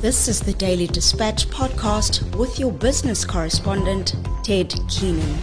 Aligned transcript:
This 0.00 0.28
is 0.28 0.40
the 0.40 0.54
Daily 0.54 0.86
Dispatch 0.86 1.46
podcast 1.48 2.34
with 2.34 2.58
your 2.58 2.72
business 2.72 3.22
correspondent, 3.22 4.16
Ted 4.42 4.72
Keenan. 4.88 5.38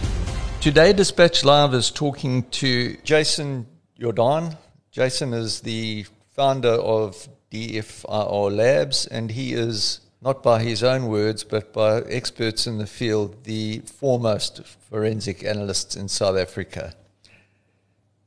Today, 0.60 0.92
Dispatch 0.92 1.44
Live 1.44 1.74
is 1.74 1.92
talking 1.92 2.42
to 2.50 2.96
Jason 3.04 3.68
Jordan. 4.00 4.56
Jason 4.90 5.32
is 5.32 5.60
the 5.60 6.06
founder 6.32 6.70
of 6.72 7.28
DFIR 7.52 8.56
Labs, 8.56 9.06
and 9.06 9.30
he 9.30 9.52
is, 9.52 10.00
not 10.20 10.42
by 10.42 10.60
his 10.60 10.82
own 10.82 11.06
words, 11.06 11.44
but 11.44 11.72
by 11.72 12.00
experts 12.00 12.66
in 12.66 12.78
the 12.78 12.86
field, 12.88 13.44
the 13.44 13.78
foremost 13.86 14.64
forensic 14.90 15.44
analysts 15.44 15.94
in 15.94 16.08
South 16.08 16.36
Africa. 16.36 16.94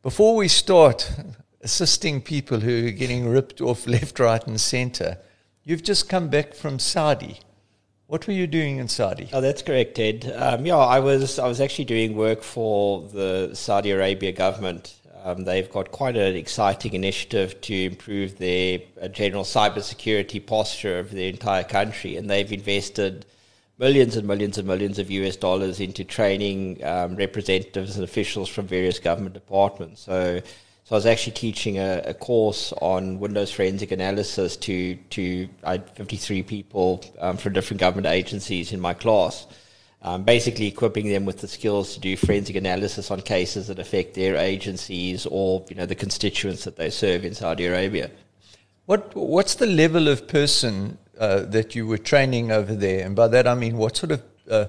Before 0.02 0.38
we 0.38 0.48
start 0.48 1.12
assisting 1.60 2.22
people 2.22 2.62
who 2.62 2.88
are 2.88 2.92
getting 2.92 3.28
ripped 3.28 3.60
off 3.60 3.86
left, 3.86 4.18
right, 4.18 4.48
and 4.48 4.62
center, 4.62 5.18
you've 5.64 5.84
just 5.84 6.10
come 6.10 6.30
back 6.30 6.54
from 6.54 6.80
Saudi. 6.80 7.40
What 8.08 8.28
were 8.28 8.34
you 8.34 8.48
doing 8.48 8.78
in 8.78 8.88
Saudi? 8.88 9.30
Oh, 9.32 9.40
that's 9.40 9.62
correct, 9.62 9.96
Ted. 9.96 10.32
Um, 10.36 10.66
yeah, 10.66 10.76
I 10.76 11.00
was 11.00 11.40
I 11.40 11.48
was 11.48 11.62
actually 11.62 11.86
doing 11.86 12.16
work 12.16 12.44
for 12.44 13.08
the 13.08 13.52
Saudi 13.54 13.92
Arabia 13.92 14.34
government. 14.34 14.96
Um, 15.24 15.46
they've 15.46 15.70
got 15.70 15.92
quite 15.92 16.18
an 16.18 16.36
exciting 16.36 16.94
initiative 16.94 17.62
to 17.62 17.86
improve 17.86 18.38
their 18.38 18.80
uh, 19.02 19.08
general 19.08 19.44
cybersecurity 19.44 20.46
posture 20.46 21.00
of 21.00 21.12
the 21.12 21.28
entire 21.28 21.64
country, 21.64 22.18
and 22.18 22.30
they've 22.30 22.52
invested 22.52 23.26
millions 23.78 24.16
and 24.16 24.28
millions 24.28 24.58
and 24.58 24.68
millions 24.68 25.00
of 25.00 25.10
US 25.10 25.36
dollars 25.36 25.80
into 25.80 26.04
training 26.04 26.84
um, 26.84 27.16
representatives 27.16 27.96
and 27.96 28.04
officials 28.04 28.50
from 28.50 28.68
various 28.68 29.00
government 29.00 29.34
departments. 29.34 30.02
So 30.02 30.42
so 30.92 30.96
I 30.96 30.98
was 30.98 31.06
actually 31.06 31.32
teaching 31.32 31.78
a, 31.80 32.02
a 32.08 32.14
course 32.14 32.74
on 32.82 33.18
Windows 33.18 33.50
forensic 33.50 33.92
analysis 33.92 34.58
to 34.58 34.96
to 35.12 35.48
uh, 35.64 35.78
53 35.96 36.44
people 36.44 37.02
um, 37.18 37.38
from 37.38 37.54
different 37.54 37.80
government 37.80 38.08
agencies 38.08 38.74
in 38.74 38.82
my 38.82 38.94
class. 38.94 39.48
Um, 40.02 40.24
basically 40.24 40.68
equipping 40.68 41.08
them 41.08 41.24
with 41.24 41.40
the 41.40 41.48
skills 41.48 41.94
to 41.94 42.02
do 42.02 42.18
forensic 42.18 42.58
analysis 42.58 43.10
on 43.10 43.22
cases 43.22 43.68
that 43.68 43.80
affect 43.80 44.16
their 44.16 44.36
agencies 44.36 45.26
or 45.26 45.66
you 45.70 45.78
know 45.78 45.86
the 45.86 45.96
constituents 45.96 46.66
that 46.66 46.76
they 46.76 46.90
serve 46.90 47.24
in 47.24 47.36
Saudi 47.36 47.68
Arabia. 47.68 48.12
What 48.86 49.16
what's 49.16 49.56
the 49.56 49.68
level 49.68 50.10
of 50.10 50.28
person 50.28 50.98
uh, 51.18 51.44
that 51.56 51.74
you 51.74 51.88
were 51.88 52.00
training 52.00 52.52
over 52.52 52.76
there, 52.76 53.06
and 53.06 53.16
by 53.16 53.30
that 53.30 53.48
I 53.48 53.56
mean 53.56 53.78
what 53.78 53.96
sort 53.96 54.12
of 54.12 54.24
uh, 54.50 54.66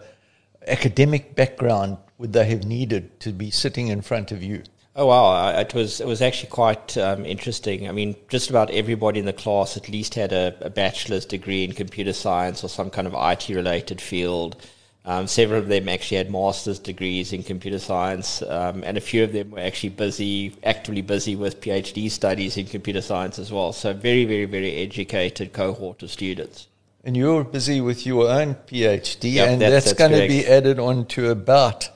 academic 0.68 1.34
background 1.34 1.96
would 2.18 2.32
they 2.32 2.44
have 2.44 2.62
needed 2.64 3.18
to 3.18 3.32
be 3.32 3.50
sitting 3.50 3.88
in 3.88 4.02
front 4.02 4.30
of 4.30 4.40
you? 4.40 4.62
Oh 4.94 5.06
wow! 5.06 5.58
It 5.58 5.72
was 5.72 6.02
it 6.02 6.06
was 6.06 6.20
actually 6.20 6.50
quite 6.50 6.98
um, 6.98 7.24
interesting. 7.24 7.88
I 7.88 7.92
mean, 7.92 8.14
just 8.28 8.50
about 8.50 8.70
everybody 8.70 9.20
in 9.20 9.24
the 9.24 9.32
class 9.32 9.76
at 9.78 9.88
least 9.88 10.14
had 10.14 10.32
a, 10.32 10.54
a 10.60 10.68
bachelor's 10.68 11.24
degree 11.24 11.64
in 11.64 11.72
computer 11.72 12.12
science 12.12 12.62
or 12.62 12.68
some 12.68 12.90
kind 12.90 13.06
of 13.06 13.14
IT 13.16 13.48
related 13.48 14.02
field. 14.02 14.56
Um, 15.04 15.26
several 15.26 15.60
of 15.60 15.68
them 15.68 15.88
actually 15.88 16.18
had 16.18 16.30
master's 16.30 16.78
degrees 16.78 17.32
in 17.32 17.42
computer 17.42 17.78
science, 17.78 18.42
um, 18.42 18.84
and 18.84 18.96
a 18.96 19.00
few 19.00 19.24
of 19.24 19.32
them 19.32 19.52
were 19.52 19.60
actually 19.60 19.88
busy, 19.88 20.54
actively 20.62 21.02
busy 21.02 21.34
with 21.36 21.60
PhD 21.60 22.08
studies 22.10 22.56
in 22.56 22.66
computer 22.66 23.00
science 23.00 23.38
as 23.38 23.50
well. 23.50 23.72
So, 23.72 23.94
very, 23.94 24.26
very, 24.26 24.44
very 24.44 24.76
educated 24.76 25.54
cohort 25.54 26.02
of 26.02 26.10
students. 26.10 26.68
And 27.02 27.16
you're 27.16 27.42
busy 27.42 27.80
with 27.80 28.06
your 28.06 28.28
own 28.28 28.54
PhD, 28.54 29.32
yep, 29.32 29.48
and 29.48 29.60
that's, 29.60 29.72
that's, 29.72 29.84
that's 29.86 29.98
going 29.98 30.20
to 30.20 30.28
be 30.28 30.46
added 30.46 30.78
on 30.78 31.06
to 31.06 31.30
about 31.30 31.88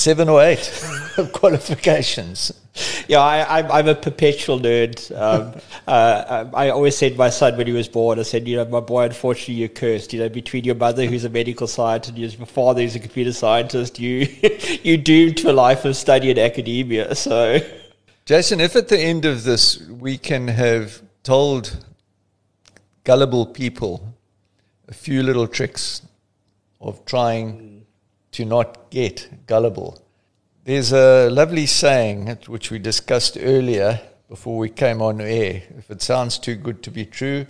seven 0.00 0.28
or 0.30 0.42
eight 0.42 0.72
qualifications. 1.32 2.52
Yeah, 3.06 3.20
I, 3.20 3.78
am 3.80 3.88
a 3.88 3.94
perpetual 3.94 4.58
nerd. 4.58 4.96
Um, 5.14 5.60
uh, 5.86 6.46
I 6.54 6.70
always 6.70 6.96
said 6.96 7.16
my 7.16 7.28
son 7.28 7.56
when 7.56 7.66
he 7.66 7.72
was 7.72 7.88
born, 7.88 8.18
I 8.18 8.22
said, 8.22 8.48
you 8.48 8.56
know, 8.56 8.64
my 8.64 8.80
boy, 8.80 9.04
unfortunately, 9.04 9.54
you're 9.54 9.68
cursed. 9.68 10.12
You 10.12 10.20
know, 10.20 10.28
between 10.28 10.64
your 10.64 10.74
mother, 10.74 11.04
who's 11.04 11.24
a 11.24 11.28
medical 11.28 11.66
scientist, 11.66 12.16
and 12.16 12.18
your 12.18 12.46
father, 12.46 12.80
who's 12.80 12.96
a 12.96 13.00
computer 13.00 13.32
scientist, 13.32 13.98
you 13.98 14.28
you 14.82 14.96
doomed 14.96 15.36
to 15.38 15.50
a 15.50 15.52
life 15.52 15.84
of 15.84 15.96
study 15.96 16.30
in 16.30 16.38
academia. 16.38 17.14
So, 17.14 17.60
Jason, 18.24 18.60
if 18.60 18.76
at 18.76 18.88
the 18.88 18.98
end 18.98 19.24
of 19.24 19.44
this 19.44 19.80
we 19.80 20.16
can 20.16 20.48
have 20.48 21.02
told 21.22 21.84
gullible 23.04 23.44
people 23.44 24.14
a 24.88 24.94
few 24.94 25.22
little 25.22 25.46
tricks 25.46 26.02
of 26.80 27.04
trying 27.04 27.69
to 28.32 28.44
not 28.44 28.90
get 28.90 29.46
gullible. 29.46 30.00
There's 30.64 30.92
a 30.92 31.28
lovely 31.30 31.66
saying 31.66 32.38
which 32.46 32.70
we 32.70 32.78
discussed 32.78 33.36
earlier 33.40 34.00
before 34.28 34.58
we 34.58 34.68
came 34.68 35.02
on 35.02 35.20
air. 35.20 35.62
If 35.76 35.90
it 35.90 36.02
sounds 36.02 36.38
too 36.38 36.54
good 36.54 36.82
to 36.84 36.90
be 36.90 37.04
true, 37.04 37.46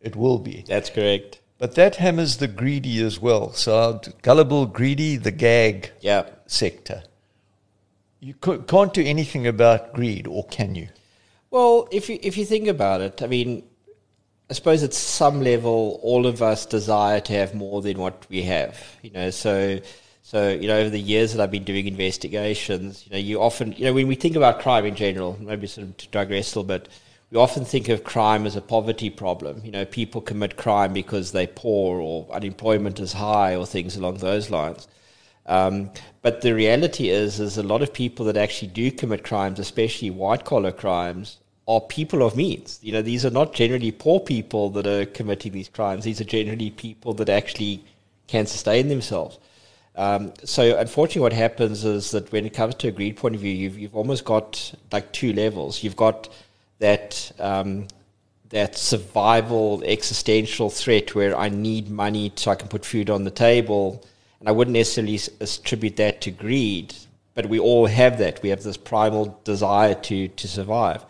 it 0.00 0.16
will 0.16 0.38
be. 0.38 0.64
That's 0.66 0.90
correct. 0.90 1.40
But 1.58 1.74
that 1.76 1.96
hammers 1.96 2.36
the 2.36 2.48
greedy 2.48 3.02
as 3.02 3.20
well. 3.20 3.52
So 3.52 4.00
gullible, 4.22 4.66
greedy, 4.66 5.16
the 5.16 5.30
gag 5.30 5.92
sector. 6.46 7.02
You 8.20 8.34
can't 8.34 8.92
do 8.92 9.04
anything 9.04 9.46
about 9.46 9.92
greed, 9.94 10.26
or 10.26 10.44
can 10.46 10.74
you? 10.74 10.88
Well, 11.50 11.88
if 11.92 12.08
you 12.08 12.18
if 12.22 12.36
you 12.36 12.44
think 12.44 12.66
about 12.66 13.00
it, 13.00 13.22
I 13.22 13.26
mean, 13.26 13.62
I 14.50 14.54
suppose 14.54 14.82
at 14.82 14.94
some 14.94 15.40
level, 15.40 16.00
all 16.02 16.26
of 16.26 16.42
us 16.42 16.66
desire 16.66 17.20
to 17.20 17.32
have 17.32 17.54
more 17.54 17.82
than 17.82 17.98
what 17.98 18.26
we 18.28 18.42
have. 18.42 18.78
You 19.02 19.10
know, 19.10 19.30
so 19.30 19.78
so, 20.26 20.48
you 20.48 20.66
know, 20.66 20.78
over 20.78 20.90
the 20.90 20.98
years 20.98 21.32
that 21.32 21.40
I've 21.40 21.52
been 21.52 21.62
doing 21.62 21.86
investigations, 21.86 23.06
you 23.06 23.12
know, 23.12 23.16
you 23.16 23.40
often, 23.40 23.70
you 23.74 23.84
know, 23.84 23.92
when 23.92 24.08
we 24.08 24.16
think 24.16 24.34
about 24.34 24.58
crime 24.58 24.84
in 24.84 24.96
general, 24.96 25.38
maybe 25.40 25.68
sort 25.68 25.86
of 25.86 25.96
to 25.98 26.08
digress 26.08 26.52
a 26.52 26.58
little 26.58 26.64
bit, 26.64 26.88
we 27.30 27.38
often 27.38 27.64
think 27.64 27.88
of 27.88 28.02
crime 28.02 28.44
as 28.44 28.56
a 28.56 28.60
poverty 28.60 29.08
problem. 29.08 29.62
You 29.64 29.70
know, 29.70 29.84
people 29.84 30.20
commit 30.20 30.56
crime 30.56 30.92
because 30.92 31.30
they're 31.30 31.46
poor 31.46 32.00
or 32.00 32.26
unemployment 32.32 32.98
is 32.98 33.12
high 33.12 33.54
or 33.54 33.64
things 33.64 33.94
along 33.96 34.16
those 34.16 34.50
lines. 34.50 34.88
Um, 35.46 35.92
but 36.22 36.40
the 36.40 36.56
reality 36.56 37.08
is, 37.08 37.38
is 37.38 37.56
a 37.56 37.62
lot 37.62 37.82
of 37.82 37.92
people 37.92 38.26
that 38.26 38.36
actually 38.36 38.72
do 38.72 38.90
commit 38.90 39.22
crimes, 39.22 39.60
especially 39.60 40.10
white 40.10 40.44
collar 40.44 40.72
crimes, 40.72 41.38
are 41.68 41.80
people 41.80 42.24
of 42.24 42.34
means. 42.34 42.80
You 42.82 42.90
know, 42.90 43.02
these 43.02 43.24
are 43.24 43.30
not 43.30 43.54
generally 43.54 43.92
poor 43.92 44.18
people 44.18 44.70
that 44.70 44.88
are 44.88 45.06
committing 45.06 45.52
these 45.52 45.68
crimes. 45.68 46.02
These 46.02 46.20
are 46.20 46.24
generally 46.24 46.70
people 46.70 47.14
that 47.14 47.28
actually 47.28 47.84
can 48.26 48.46
sustain 48.46 48.88
themselves. 48.88 49.38
Um, 49.96 50.34
so 50.44 50.78
unfortunately, 50.78 51.22
what 51.22 51.32
happens 51.32 51.84
is 51.84 52.10
that 52.10 52.30
when 52.30 52.44
it 52.44 52.52
comes 52.52 52.74
to 52.76 52.88
a 52.88 52.90
greed 52.90 53.16
point 53.16 53.34
of 53.34 53.40
view, 53.40 53.52
you've 53.52 53.78
you've 53.78 53.96
almost 53.96 54.24
got 54.24 54.74
like 54.92 55.10
two 55.12 55.32
levels. 55.32 55.82
You've 55.82 55.96
got 55.96 56.28
that 56.80 57.32
um, 57.38 57.88
that 58.50 58.76
survival 58.76 59.82
existential 59.86 60.68
threat 60.68 61.14
where 61.14 61.36
I 61.36 61.48
need 61.48 61.88
money 61.90 62.30
so 62.36 62.50
I 62.50 62.56
can 62.56 62.68
put 62.68 62.84
food 62.84 63.08
on 63.08 63.24
the 63.24 63.30
table, 63.30 64.04
and 64.38 64.48
I 64.50 64.52
wouldn't 64.52 64.76
necessarily 64.76 65.18
attribute 65.40 65.96
that 65.96 66.20
to 66.22 66.30
greed, 66.30 66.94
but 67.34 67.46
we 67.46 67.58
all 67.58 67.86
have 67.86 68.18
that. 68.18 68.42
We 68.42 68.50
have 68.50 68.62
this 68.62 68.76
primal 68.76 69.40
desire 69.44 69.94
to 69.94 70.28
to 70.28 70.48
survive. 70.48 71.06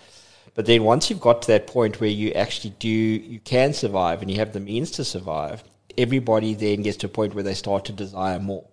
But 0.55 0.67
then 0.67 0.85
once 0.85 1.11
you've 1.11 1.21
got 1.21 1.43
to 1.43 1.49
that 1.49 1.67
point 1.67 2.01
where 2.01 2.09
you 2.09 2.31
actually 2.33 2.75
do 2.79 2.89
you 2.89 3.41
can 3.41 3.75
survive 3.75 4.23
and 4.23 4.31
you 4.31 4.39
have 4.39 4.53
the 4.53 4.61
means 4.61 4.93
to 4.93 5.05
survive, 5.05 5.65
everybody 5.99 6.55
then 6.55 6.83
gets 6.83 6.99
to 6.99 7.07
a 7.07 7.11
point 7.11 7.35
where 7.35 7.45
they 7.45 7.53
start 7.55 7.85
to 7.87 7.93
desire 7.93 8.39
more 8.39 8.65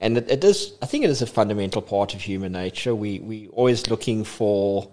and 0.00 0.18
it, 0.18 0.30
it 0.30 0.44
is 0.44 0.74
I 0.82 0.86
think 0.86 1.04
it 1.04 1.10
is 1.10 1.22
a 1.22 1.26
fundamental 1.26 1.82
part 1.82 2.14
of 2.14 2.20
human 2.20 2.52
nature. 2.52 2.94
We 2.94 3.20
we 3.20 3.48
always 3.48 3.88
looking 3.88 4.24
for 4.24 4.90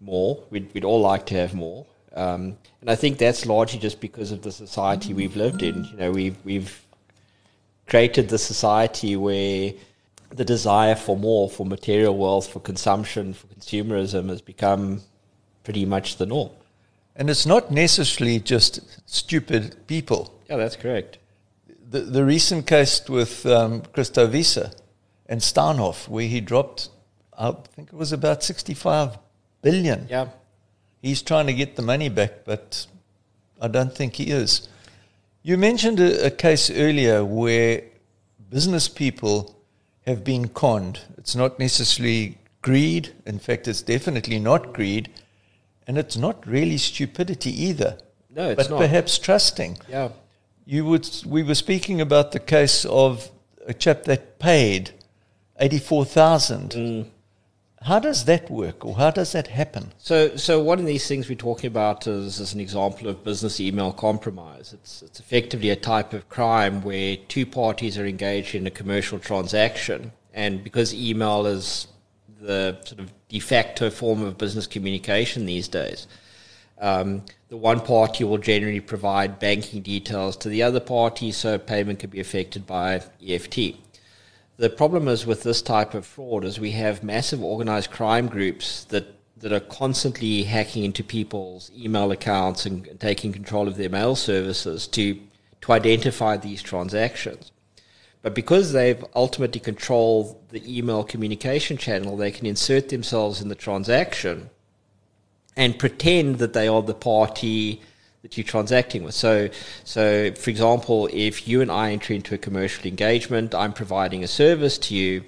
more. 0.00 0.42
We'd 0.50 0.72
we'd 0.74 0.84
all 0.84 1.00
like 1.00 1.26
to 1.26 1.34
have 1.34 1.54
more, 1.54 1.86
um, 2.14 2.56
and 2.80 2.90
I 2.90 2.94
think 2.94 3.18
that's 3.18 3.46
largely 3.46 3.78
just 3.78 4.00
because 4.00 4.32
of 4.32 4.42
the 4.42 4.52
society 4.52 5.14
we've 5.14 5.36
lived 5.36 5.62
in. 5.62 5.84
You 5.84 5.96
know, 5.96 6.10
we've 6.10 6.36
we've 6.44 6.86
created 7.86 8.28
the 8.28 8.38
society 8.38 9.16
where 9.16 9.72
the 10.30 10.44
desire 10.44 10.94
for 10.94 11.16
more, 11.16 11.48
for 11.48 11.64
material 11.64 12.16
wealth, 12.16 12.48
for 12.48 12.60
consumption, 12.60 13.32
for 13.32 13.46
consumerism 13.46 14.28
has 14.28 14.42
become 14.42 15.00
pretty 15.64 15.86
much 15.86 16.16
the 16.16 16.26
norm. 16.26 16.50
And 17.16 17.30
it's 17.30 17.46
not 17.46 17.70
necessarily 17.70 18.38
just 18.38 18.80
stupid 19.06 19.74
people. 19.86 20.38
Yeah, 20.48 20.58
that's 20.58 20.76
correct 20.76 21.18
the, 21.90 22.00
the 22.00 22.24
recent 22.24 22.66
case 22.66 23.08
with 23.08 23.46
um, 23.46 23.82
Christo 23.92 24.26
Wiese 24.26 24.58
and 25.26 25.40
Steinhoff, 25.40 26.08
where 26.08 26.26
he 26.26 26.40
dropped, 26.40 26.90
I 27.36 27.52
think 27.74 27.88
it 27.88 27.96
was 27.96 28.12
about 28.12 28.42
65 28.42 29.18
billion. 29.62 30.06
Yeah. 30.08 30.28
He's 31.00 31.22
trying 31.22 31.46
to 31.46 31.54
get 31.54 31.76
the 31.76 31.82
money 31.82 32.08
back, 32.08 32.44
but 32.44 32.86
I 33.60 33.68
don't 33.68 33.94
think 33.94 34.16
he 34.16 34.30
is. 34.30 34.68
You 35.42 35.56
mentioned 35.56 36.00
a, 36.00 36.26
a 36.26 36.30
case 36.30 36.70
earlier 36.70 37.24
where 37.24 37.82
business 38.50 38.88
people 38.88 39.56
have 40.06 40.24
been 40.24 40.48
conned. 40.48 41.00
It's 41.16 41.36
not 41.36 41.58
necessarily 41.58 42.38
greed. 42.60 43.14
In 43.24 43.38
fact, 43.38 43.68
it's 43.68 43.82
definitely 43.82 44.38
not 44.38 44.74
greed. 44.74 45.10
And 45.86 45.96
it's 45.96 46.16
not 46.18 46.46
really 46.46 46.76
stupidity 46.76 47.50
either. 47.64 47.98
No, 48.34 48.50
it's 48.50 48.62
but 48.62 48.70
not. 48.70 48.78
perhaps 48.80 49.18
trusting. 49.18 49.78
Yeah 49.88 50.10
you 50.68 50.84
would, 50.84 51.08
we 51.24 51.42
were 51.42 51.54
speaking 51.54 51.98
about 51.98 52.32
the 52.32 52.38
case 52.38 52.84
of 52.84 53.30
a 53.66 53.72
chap 53.72 54.04
that 54.04 54.38
paid 54.38 54.90
84,000 55.58 56.70
mm. 56.70 57.06
How 57.82 58.00
does 58.00 58.24
that 58.24 58.50
work, 58.50 58.84
or 58.84 58.96
how 58.96 59.12
does 59.12 59.30
that 59.32 59.46
happen? 59.46 59.92
So, 59.98 60.36
so 60.36 60.60
one 60.60 60.80
of 60.80 60.84
these 60.84 61.06
things 61.06 61.28
we're 61.28 61.36
talking 61.36 61.68
about 61.68 62.08
is, 62.08 62.40
is 62.40 62.52
an 62.52 62.58
example 62.58 63.06
of 63.06 63.22
business 63.22 63.60
email 63.60 63.92
compromise. 63.92 64.72
It's, 64.72 65.00
it's 65.02 65.20
effectively 65.20 65.70
a 65.70 65.76
type 65.76 66.12
of 66.12 66.28
crime 66.28 66.82
where 66.82 67.16
two 67.28 67.46
parties 67.46 67.96
are 67.96 68.04
engaged 68.04 68.56
in 68.56 68.66
a 68.66 68.70
commercial 68.70 69.20
transaction, 69.20 70.10
and 70.34 70.64
because 70.64 70.92
email 70.92 71.46
is 71.46 71.86
the 72.40 72.76
sort 72.84 73.00
of 73.00 73.12
de 73.28 73.38
facto 73.38 73.90
form 73.90 74.22
of 74.22 74.36
business 74.36 74.66
communication 74.66 75.46
these 75.46 75.68
days, 75.68 76.08
um, 76.80 77.24
the 77.48 77.56
one 77.56 77.80
party 77.80 78.24
will 78.24 78.38
generally 78.38 78.80
provide 78.80 79.38
banking 79.38 79.82
details 79.82 80.36
to 80.38 80.48
the 80.48 80.62
other 80.62 80.80
party, 80.80 81.32
so 81.32 81.58
payment 81.58 81.98
can 81.98 82.10
be 82.10 82.20
affected 82.20 82.66
by 82.66 83.02
EFT. 83.26 83.76
The 84.56 84.70
problem 84.70 85.08
is 85.08 85.26
with 85.26 85.44
this 85.44 85.62
type 85.62 85.94
of 85.94 86.04
fraud 86.04 86.44
is 86.44 86.58
we 86.58 86.72
have 86.72 87.02
massive 87.02 87.42
organized 87.42 87.90
crime 87.90 88.26
groups 88.26 88.84
that, 88.84 89.06
that 89.38 89.52
are 89.52 89.60
constantly 89.60 90.42
hacking 90.42 90.84
into 90.84 91.04
people's 91.04 91.70
email 91.76 92.10
accounts 92.10 92.66
and, 92.66 92.86
and 92.86 92.98
taking 92.98 93.32
control 93.32 93.68
of 93.68 93.76
their 93.76 93.88
mail 93.88 94.16
services 94.16 94.88
to, 94.88 95.20
to 95.60 95.72
identify 95.72 96.36
these 96.36 96.60
transactions. 96.60 97.52
But 98.20 98.34
because 98.34 98.72
they've 98.72 99.04
ultimately 99.14 99.60
controlled 99.60 100.36
the 100.50 100.78
email 100.78 101.04
communication 101.04 101.76
channel, 101.76 102.16
they 102.16 102.32
can 102.32 102.46
insert 102.46 102.88
themselves 102.88 103.40
in 103.40 103.48
the 103.48 103.54
transaction 103.54 104.50
and 105.58 105.76
pretend 105.76 106.38
that 106.38 106.52
they 106.54 106.68
are 106.68 106.80
the 106.80 106.94
party 106.94 107.82
that 108.22 108.38
you're 108.38 108.44
transacting 108.44 109.02
with. 109.02 109.14
So, 109.14 109.50
so 109.84 110.32
for 110.32 110.50
example, 110.50 111.08
if 111.12 111.46
you 111.48 111.60
and 111.60 111.70
I 111.70 111.90
enter 111.90 112.14
into 112.14 112.34
a 112.34 112.38
commercial 112.38 112.86
engagement, 112.86 113.54
I'm 113.54 113.72
providing 113.72 114.22
a 114.22 114.28
service 114.28 114.78
to 114.78 114.94
you, 114.94 115.24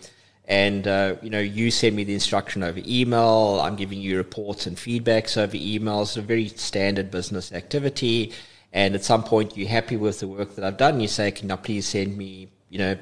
and 0.46 0.86
uh, 0.86 1.16
you 1.20 1.30
know 1.30 1.40
you 1.40 1.70
send 1.70 1.96
me 1.96 2.04
the 2.04 2.14
instruction 2.14 2.62
over 2.62 2.80
email. 2.86 3.60
I'm 3.60 3.76
giving 3.76 4.00
you 4.00 4.16
reports 4.16 4.66
and 4.66 4.76
feedbacks 4.76 5.36
over 5.36 5.56
email. 5.56 6.02
It's 6.02 6.16
a 6.16 6.22
very 6.22 6.48
standard 6.48 7.10
business 7.10 7.52
activity. 7.52 8.32
And 8.72 8.94
at 8.94 9.02
some 9.02 9.24
point, 9.24 9.56
you're 9.56 9.68
happy 9.68 9.96
with 9.96 10.20
the 10.20 10.28
work 10.28 10.54
that 10.54 10.64
I've 10.64 10.76
done. 10.76 11.00
You 11.00 11.08
say, 11.08 11.32
"Can 11.32 11.48
you 11.48 11.56
please 11.56 11.88
send 11.88 12.16
me, 12.16 12.48
you 12.68 12.78
know, 12.78 12.96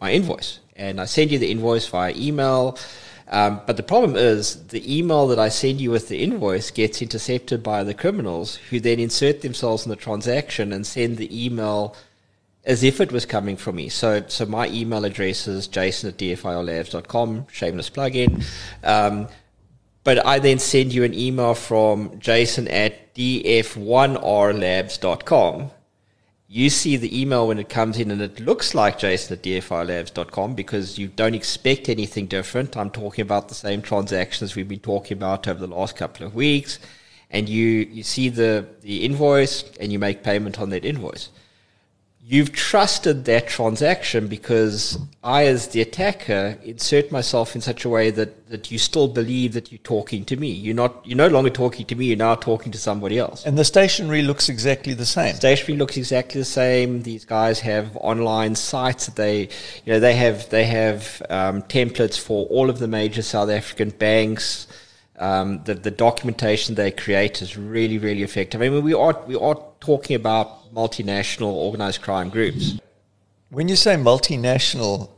my 0.00 0.12
invoice?" 0.12 0.60
And 0.76 0.98
I 0.98 1.04
send 1.04 1.30
you 1.30 1.38
the 1.38 1.50
invoice 1.50 1.86
via 1.86 2.14
email. 2.16 2.78
Um, 3.28 3.60
but 3.66 3.76
the 3.76 3.82
problem 3.82 4.16
is 4.16 4.66
the 4.66 4.98
email 4.98 5.26
that 5.28 5.38
I 5.38 5.48
send 5.48 5.80
you 5.80 5.90
with 5.90 6.08
the 6.08 6.22
invoice 6.22 6.70
gets 6.70 7.00
intercepted 7.00 7.62
by 7.62 7.82
the 7.82 7.94
criminals 7.94 8.56
who 8.56 8.80
then 8.80 9.00
insert 9.00 9.40
themselves 9.40 9.86
in 9.86 9.90
the 9.90 9.96
transaction 9.96 10.72
and 10.72 10.86
send 10.86 11.16
the 11.16 11.46
email 11.46 11.96
as 12.64 12.82
if 12.82 13.00
it 13.00 13.12
was 13.12 13.24
coming 13.26 13.56
from 13.56 13.76
me. 13.76 13.88
So, 13.88 14.24
so 14.26 14.46
my 14.46 14.66
email 14.68 15.04
address 15.04 15.46
is 15.46 15.68
jason 15.68 16.08
at 16.10 16.18
dfirlabs.com, 16.18 17.46
shameless 17.50 17.90
plug-in. 17.90 18.42
Um, 18.82 19.28
but 20.02 20.26
I 20.26 20.38
then 20.38 20.58
send 20.58 20.92
you 20.92 21.04
an 21.04 21.14
email 21.14 21.54
from 21.54 22.18
jason 22.18 22.68
at 22.68 23.14
df1rlabs.com 23.14 25.70
you 26.48 26.70
see 26.70 26.96
the 26.96 27.20
email 27.20 27.48
when 27.48 27.58
it 27.58 27.68
comes 27.68 27.98
in 27.98 28.10
and 28.10 28.20
it 28.20 28.38
looks 28.40 28.74
like 28.74 28.98
jason 28.98 29.36
at 29.36 29.42
dfirlabs.com 29.42 30.54
because 30.54 30.98
you 30.98 31.08
don't 31.08 31.34
expect 31.34 31.88
anything 31.88 32.26
different. 32.26 32.76
I'm 32.76 32.90
talking 32.90 33.22
about 33.22 33.48
the 33.48 33.54
same 33.54 33.82
transactions 33.82 34.54
we've 34.54 34.68
been 34.68 34.80
talking 34.80 35.16
about 35.16 35.48
over 35.48 35.60
the 35.60 35.74
last 35.74 35.96
couple 35.96 36.26
of 36.26 36.34
weeks. 36.34 36.78
And 37.30 37.48
you, 37.48 37.66
you 37.66 38.02
see 38.02 38.28
the, 38.28 38.66
the 38.82 39.04
invoice 39.04 39.64
and 39.80 39.92
you 39.92 39.98
make 39.98 40.22
payment 40.22 40.60
on 40.60 40.70
that 40.70 40.84
invoice 40.84 41.30
you've 42.26 42.52
trusted 42.52 43.26
that 43.26 43.46
transaction 43.46 44.28
because 44.28 44.98
I, 45.22 45.46
as 45.46 45.68
the 45.68 45.82
attacker, 45.82 46.58
insert 46.64 47.12
myself 47.12 47.54
in 47.54 47.60
such 47.60 47.84
a 47.84 47.88
way 47.90 48.10
that, 48.10 48.48
that 48.48 48.70
you 48.70 48.78
still 48.78 49.08
believe 49.08 49.52
that 49.52 49.70
you're 49.70 49.78
talking 49.78 50.24
to 50.26 50.36
me. 50.36 50.50
You're 50.50 50.74
not. 50.74 51.06
You're 51.06 51.18
no 51.18 51.28
longer 51.28 51.50
talking 51.50 51.84
to 51.86 51.94
me. 51.94 52.06
You're 52.06 52.16
now 52.16 52.34
talking 52.34 52.72
to 52.72 52.78
somebody 52.78 53.18
else. 53.18 53.44
And 53.44 53.58
the 53.58 53.64
stationery 53.64 54.22
looks 54.22 54.48
exactly 54.48 54.94
the 54.94 55.04
same. 55.04 55.34
Stationery 55.34 55.78
looks 55.78 55.96
exactly 55.98 56.40
the 56.40 56.46
same. 56.46 57.02
These 57.02 57.26
guys 57.26 57.60
have 57.60 57.96
online 57.96 58.54
sites 58.54 59.06
that 59.06 59.16
they, 59.16 59.42
you 59.84 59.92
know, 59.92 60.00
they 60.00 60.14
have 60.14 60.48
they 60.48 60.64
have 60.64 61.22
um, 61.28 61.62
templates 61.62 62.18
for 62.18 62.46
all 62.46 62.70
of 62.70 62.78
the 62.78 62.88
major 62.88 63.22
South 63.22 63.50
African 63.50 63.90
banks. 63.90 64.66
Um, 65.16 65.62
the, 65.62 65.74
the 65.74 65.92
documentation 65.92 66.74
they 66.74 66.90
create 66.90 67.40
is 67.40 67.56
really, 67.56 67.98
really 67.98 68.24
effective. 68.24 68.60
I 68.60 68.68
mean, 68.68 68.82
we 68.82 68.94
are 68.94 69.22
we 69.26 69.36
are 69.36 69.62
talking 69.78 70.16
about 70.16 70.63
multinational 70.74 71.52
organized 71.52 72.02
crime 72.02 72.30
groups. 72.30 72.78
When 73.50 73.68
you 73.68 73.76
say 73.76 73.94
multinational, 73.94 75.10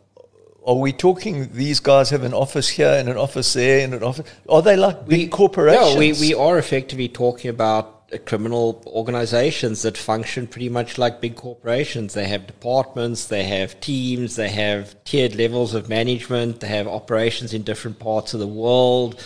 are 0.67 0.75
we 0.75 0.93
talking 0.93 1.49
these 1.53 1.81
guys 1.81 2.11
have 2.11 2.23
an 2.23 2.35
office 2.35 2.69
here 2.69 2.93
and 2.93 3.09
an 3.09 3.17
office 3.17 3.53
there 3.53 3.85
and 3.85 3.95
an 3.95 4.03
office? 4.03 4.29
Are 4.49 4.63
they 4.63 4.77
like 4.77 5.07
big 5.07 5.19
we, 5.19 5.29
corporations? 5.29 5.95
No, 5.95 5.99
we, 5.99 6.13
we 6.13 6.35
are 6.35 6.59
effectively 6.59 7.09
talking 7.09 7.51
about 7.51 7.93
criminal 8.25 8.83
organizations 8.87 9.83
that 9.83 9.97
function 9.97 10.47
pretty 10.47 10.69
much 10.69 10.99
like 10.99 11.21
big 11.21 11.35
corporations. 11.35 12.15
They 12.15 12.27
have 12.29 12.47
departments, 12.47 13.27
they 13.27 13.45
have 13.45 13.81
teams, 13.81 14.37
they 14.37 14.51
have 14.51 15.03
tiered 15.05 15.35
levels 15.35 15.75
of 15.75 15.89
management, 15.89 16.61
they 16.61 16.69
have 16.69 16.87
operations 16.87 17.53
in 17.53 17.63
different 17.63 17.99
parts 17.99 18.35
of 18.35 18.41
the 18.41 18.47
world 18.47 19.25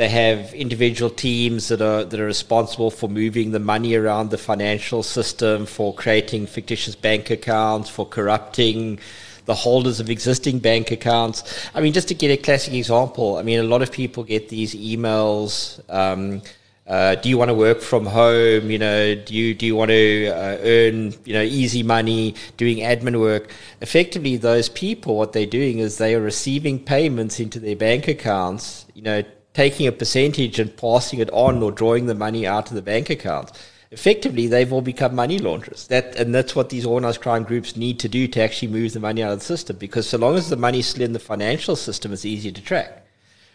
they 0.00 0.08
have 0.08 0.54
individual 0.54 1.10
teams 1.10 1.68
that 1.68 1.82
are 1.82 2.04
that 2.04 2.18
are 2.18 2.24
responsible 2.24 2.90
for 2.90 3.06
moving 3.06 3.50
the 3.50 3.58
money 3.58 3.94
around 3.94 4.30
the 4.30 4.38
financial 4.38 5.02
system, 5.02 5.66
for 5.66 5.92
creating 5.92 6.46
fictitious 6.46 6.94
bank 6.96 7.28
accounts, 7.28 7.90
for 7.90 8.06
corrupting 8.06 8.98
the 9.44 9.54
holders 9.54 10.00
of 10.00 10.08
existing 10.08 10.58
bank 10.58 10.90
accounts. 10.90 11.38
I 11.74 11.82
mean, 11.82 11.92
just 11.92 12.08
to 12.08 12.14
get 12.14 12.30
a 12.30 12.38
classic 12.38 12.72
example, 12.72 13.36
I 13.36 13.42
mean, 13.42 13.60
a 13.60 13.68
lot 13.74 13.82
of 13.82 13.92
people 13.92 14.24
get 14.24 14.48
these 14.48 14.74
emails. 14.74 15.78
Um, 15.90 16.40
uh, 16.86 17.16
do 17.16 17.28
you 17.28 17.36
want 17.36 17.50
to 17.50 17.54
work 17.54 17.82
from 17.82 18.06
home? 18.06 18.70
You 18.70 18.78
know, 18.78 19.14
do 19.14 19.34
you 19.34 19.52
do 19.52 19.66
you 19.66 19.76
want 19.76 19.90
to 19.90 20.28
uh, 20.28 20.56
earn 20.62 21.12
you 21.26 21.34
know 21.34 21.42
easy 21.42 21.82
money 21.82 22.36
doing 22.56 22.78
admin 22.78 23.20
work? 23.20 23.52
Effectively, 23.82 24.38
those 24.38 24.70
people, 24.70 25.18
what 25.18 25.34
they're 25.34 25.44
doing 25.44 25.78
is 25.78 25.98
they 25.98 26.14
are 26.14 26.22
receiving 26.22 26.78
payments 26.82 27.38
into 27.38 27.60
their 27.60 27.76
bank 27.76 28.08
accounts. 28.08 28.86
You 28.94 29.02
know, 29.02 29.22
taking 29.60 29.86
a 29.86 29.92
percentage 29.92 30.58
and 30.58 30.74
passing 30.74 31.18
it 31.18 31.28
on 31.32 31.62
or 31.62 31.70
drawing 31.70 32.06
the 32.06 32.14
money 32.14 32.46
out 32.46 32.70
of 32.70 32.74
the 32.74 32.80
bank 32.80 33.10
account. 33.10 33.52
Effectively, 33.90 34.46
they've 34.46 34.72
all 34.72 34.80
become 34.80 35.14
money 35.14 35.38
launderers. 35.38 35.86
That 35.88 36.16
and 36.16 36.34
that's 36.34 36.56
what 36.56 36.70
these 36.70 36.86
organized 36.86 37.20
crime 37.20 37.44
groups 37.44 37.76
need 37.76 38.00
to 38.00 38.08
do 38.08 38.26
to 38.28 38.40
actually 38.40 38.68
move 38.68 38.94
the 38.94 39.00
money 39.00 39.22
out 39.22 39.32
of 39.32 39.40
the 39.40 39.44
system. 39.44 39.76
Because 39.76 40.08
so 40.08 40.16
long 40.16 40.36
as 40.36 40.48
the 40.48 40.56
money's 40.56 40.86
still 40.86 41.02
in 41.02 41.12
the 41.12 41.18
financial 41.18 41.76
system, 41.76 42.10
it's 42.10 42.24
easier 42.24 42.52
to 42.52 42.62
track. 42.62 43.04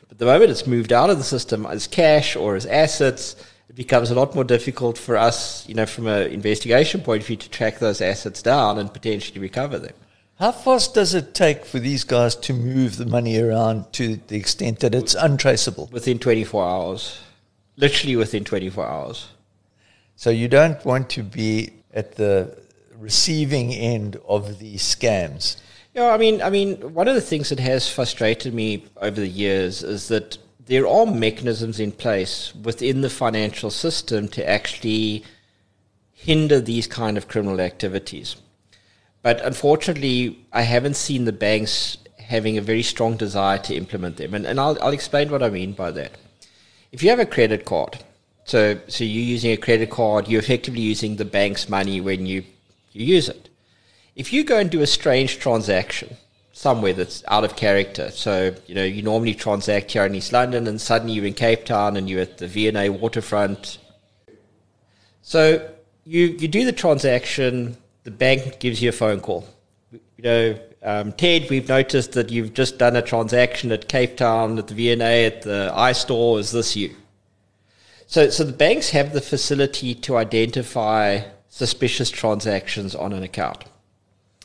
But 0.07 0.19
the 0.19 0.25
moment 0.25 0.51
it's 0.51 0.67
moved 0.67 0.93
out 0.93 1.09
of 1.09 1.17
the 1.17 1.23
system 1.23 1.65
as 1.65 1.87
cash 1.87 2.35
or 2.35 2.55
as 2.55 2.67
assets, 2.67 3.35
it 3.67 3.75
becomes 3.75 4.11
a 4.11 4.15
lot 4.15 4.35
more 4.35 4.43
difficult 4.43 4.99
for 4.99 5.17
us, 5.17 5.67
you 5.67 5.73
know, 5.73 5.87
from 5.87 6.05
an 6.05 6.27
investigation 6.27 7.01
point 7.01 7.23
of 7.23 7.27
view, 7.27 7.37
to 7.37 7.49
track 7.49 7.79
those 7.79 7.99
assets 7.99 8.43
down 8.43 8.77
and 8.77 8.93
potentially 8.93 9.39
recover 9.39 9.79
them. 9.79 9.95
How 10.37 10.51
fast 10.51 10.93
does 10.93 11.13
it 11.13 11.33
take 11.33 11.63
for 11.63 11.79
these 11.79 12.03
guys 12.03 12.35
to 12.35 12.53
move 12.53 12.97
the 12.97 13.05
money 13.05 13.39
around 13.39 13.93
to 13.93 14.17
the 14.27 14.35
extent 14.35 14.81
that 14.81 14.93
it's 14.93 15.15
untraceable? 15.15 15.87
Within 15.93 16.19
24 16.19 16.67
hours. 16.67 17.19
Literally 17.77 18.17
within 18.17 18.43
24 18.43 18.85
hours. 18.85 19.29
So 20.17 20.29
you 20.29 20.49
don't 20.49 20.83
want 20.83 21.09
to 21.11 21.23
be 21.23 21.71
at 21.93 22.15
the 22.15 22.57
receiving 22.97 23.73
end 23.73 24.19
of 24.27 24.59
these 24.59 24.83
scams. 24.83 25.55
Yeah, 25.93 26.09
I 26.09 26.17
mean, 26.17 26.41
I 26.41 26.49
mean, 26.49 26.93
one 26.93 27.07
of 27.07 27.15
the 27.15 27.21
things 27.21 27.47
that 27.47 27.59
has 27.61 27.89
frustrated 27.89 28.53
me 28.53 28.83
over 28.97 29.21
the 29.21 29.29
years 29.29 29.83
is 29.83 30.09
that 30.09 30.37
there 30.65 30.85
are 30.85 31.05
mechanisms 31.05 31.79
in 31.79 31.93
place 31.93 32.53
within 32.53 32.99
the 32.99 33.09
financial 33.09 33.69
system 33.69 34.27
to 34.29 34.49
actually 34.49 35.23
hinder 36.11 36.59
these 36.59 36.87
kind 36.87 37.17
of 37.17 37.29
criminal 37.29 37.61
activities. 37.61 38.35
But 39.25 39.41
unfortunately, 39.43 40.37
I 40.53 40.61
haven't 40.61 40.95
seen 40.95 41.25
the 41.25 41.31
banks 41.31 41.97
having 42.19 42.59
a 42.59 42.61
very 42.61 42.83
strong 42.83 43.17
desire 43.17 43.57
to 43.57 43.73
implement 43.73 44.17
them. 44.17 44.35
And, 44.35 44.45
and 44.45 44.59
I'll, 44.59 44.77
I'll 44.79 44.93
explain 44.93 45.31
what 45.31 45.41
I 45.41 45.49
mean 45.49 45.71
by 45.73 45.89
that. 45.93 46.11
If 46.91 47.01
you 47.01 47.09
have 47.09 47.17
a 47.17 47.25
credit 47.25 47.65
card, 47.65 48.03
so, 48.43 48.79
so 48.87 49.03
you're 49.03 49.23
using 49.23 49.51
a 49.51 49.57
credit 49.57 49.89
card, 49.89 50.27
you're 50.27 50.41
effectively 50.41 50.81
using 50.81 51.15
the 51.15 51.25
bank's 51.25 51.67
money 51.67 51.99
when 52.01 52.27
you, 52.27 52.43
you 52.91 53.03
use 53.03 53.27
it. 53.27 53.49
If 54.15 54.31
you 54.31 54.43
go 54.43 54.59
and 54.59 54.69
do 54.69 54.81
a 54.81 54.85
strange 54.85 55.39
transaction 55.39 56.17
somewhere 56.53 56.93
that's 56.93 57.23
out 57.27 57.43
of 57.43 57.55
character, 57.55 58.11
so 58.11 58.53
you 58.67 58.75
know 58.75 58.83
you 58.83 59.01
normally 59.01 59.33
transact 59.33 59.91
here 59.91 60.05
in 60.05 60.13
East 60.13 60.33
London, 60.33 60.67
and 60.67 60.79
suddenly 60.79 61.13
you're 61.13 61.25
in 61.25 61.33
Cape 61.33 61.65
Town 61.65 61.97
and 61.97 62.07
you're 62.07 62.21
at 62.21 62.37
the 62.37 62.47
V&A 62.47 62.89
waterfront. 62.89 63.79
So 65.23 65.67
you 66.03 66.27
you 66.27 66.47
do 66.47 66.63
the 66.63 66.71
transaction 66.71 67.77
the 68.05 68.11
bank 68.11 68.59
gives 68.59 68.81
you 68.81 68.89
a 68.89 68.93
phone 68.93 69.19
call. 69.19 69.45
You 69.91 70.23
know, 70.23 70.59
um, 70.81 71.11
Ted, 71.11 71.49
we've 71.49 71.67
noticed 71.67 72.13
that 72.13 72.31
you've 72.31 72.53
just 72.53 72.77
done 72.77 72.95
a 72.95 73.01
transaction 73.01 73.71
at 73.73 73.89
Cape 73.89 74.15
Town 74.15 74.57
at 74.57 74.67
the 74.67 74.73
V&A 74.73 75.25
at 75.25 75.41
the 75.41 75.73
iStore. 75.75 76.39
Is 76.39 76.51
this 76.51 76.75
you? 76.75 76.95
So, 78.07 78.29
so 78.29 78.43
the 78.43 78.53
banks 78.53 78.91
have 78.91 79.11
the 79.11 79.21
facility 79.21 79.93
to 79.95 80.15
identify 80.15 81.21
suspicious 81.49 82.09
transactions 82.09 82.95
on 82.95 83.11
an 83.11 83.23
account. 83.23 83.65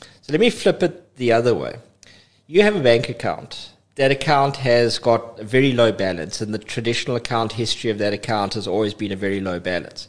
So 0.00 0.32
let 0.32 0.40
me 0.40 0.50
flip 0.50 0.82
it 0.82 1.16
the 1.16 1.30
other 1.30 1.54
way. 1.54 1.76
You 2.46 2.62
have 2.62 2.74
a 2.74 2.80
bank 2.80 3.08
account 3.08 3.70
that 3.96 4.10
account 4.10 4.56
has 4.56 4.98
got 4.98 5.38
a 5.38 5.44
very 5.44 5.72
low 5.72 5.92
balance, 5.92 6.40
and 6.40 6.54
the 6.54 6.58
traditional 6.58 7.16
account 7.16 7.52
history 7.52 7.90
of 7.90 7.98
that 7.98 8.14
account 8.14 8.54
has 8.54 8.66
always 8.66 8.94
been 8.94 9.12
a 9.12 9.16
very 9.16 9.40
low 9.40 9.60
balance. 9.60 10.08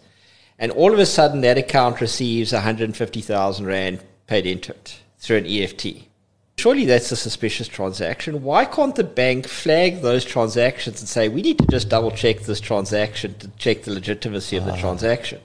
And 0.61 0.71
all 0.71 0.93
of 0.93 0.99
a 0.99 1.07
sudden, 1.07 1.41
that 1.41 1.57
account 1.57 1.99
receives 2.01 2.53
150,000 2.53 3.65
Rand 3.65 4.03
paid 4.27 4.45
into 4.45 4.71
it 4.71 5.01
through 5.17 5.37
an 5.37 5.47
EFT. 5.47 5.87
Surely 6.59 6.85
that's 6.85 7.11
a 7.11 7.15
suspicious 7.15 7.67
transaction. 7.67 8.43
Why 8.43 8.65
can't 8.65 8.95
the 8.95 9.03
bank 9.03 9.47
flag 9.47 10.01
those 10.01 10.23
transactions 10.23 10.99
and 10.99 11.09
say, 11.09 11.29
we 11.29 11.41
need 11.41 11.57
to 11.57 11.65
just 11.65 11.89
double 11.89 12.11
check 12.11 12.41
this 12.41 12.59
transaction 12.59 13.33
to 13.39 13.47
check 13.57 13.81
the 13.81 13.91
legitimacy 13.91 14.55
of 14.55 14.65
the 14.65 14.73
ah. 14.73 14.79
transaction? 14.79 15.41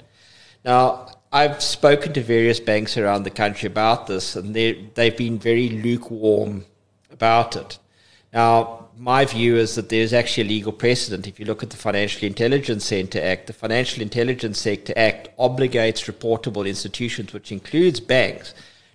Now, 0.66 1.08
I've 1.32 1.62
spoken 1.62 2.12
to 2.12 2.22
various 2.22 2.60
banks 2.60 2.98
around 2.98 3.22
the 3.22 3.30
country 3.30 3.68
about 3.68 4.06
this, 4.06 4.36
and 4.36 4.54
they've 4.54 5.16
been 5.16 5.38
very 5.38 5.70
lukewarm 5.70 6.66
about 7.10 7.56
it. 7.56 7.78
Now, 8.34 8.85
my 8.98 9.24
view 9.24 9.56
is 9.56 9.74
that 9.74 9.88
there's 9.88 10.12
actually 10.12 10.44
a 10.44 10.48
legal 10.48 10.72
precedent. 10.72 11.26
If 11.26 11.38
you 11.38 11.46
look 11.46 11.62
at 11.62 11.70
the 11.70 11.76
Financial 11.76 12.26
Intelligence 12.26 12.84
Centre 12.84 13.22
Act, 13.22 13.46
the 13.46 13.52
Financial 13.52 14.02
Intelligence 14.02 14.58
Centre 14.58 14.94
Act 14.96 15.28
obligates 15.38 16.10
reportable 16.10 16.66
institutions, 16.66 17.32
which 17.32 17.52
includes 17.52 18.00
banks, 18.00 18.54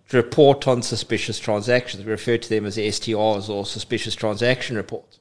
to 0.09 0.17
report 0.17 0.67
on 0.67 0.81
suspicious 0.81 1.39
transactions. 1.39 2.03
We 2.03 2.11
refer 2.11 2.37
to 2.37 2.49
them 2.49 2.65
as 2.65 2.77
STRs 2.77 3.47
or 3.49 3.65
suspicious 3.65 4.15
transaction 4.15 4.75
reports. 4.75 5.19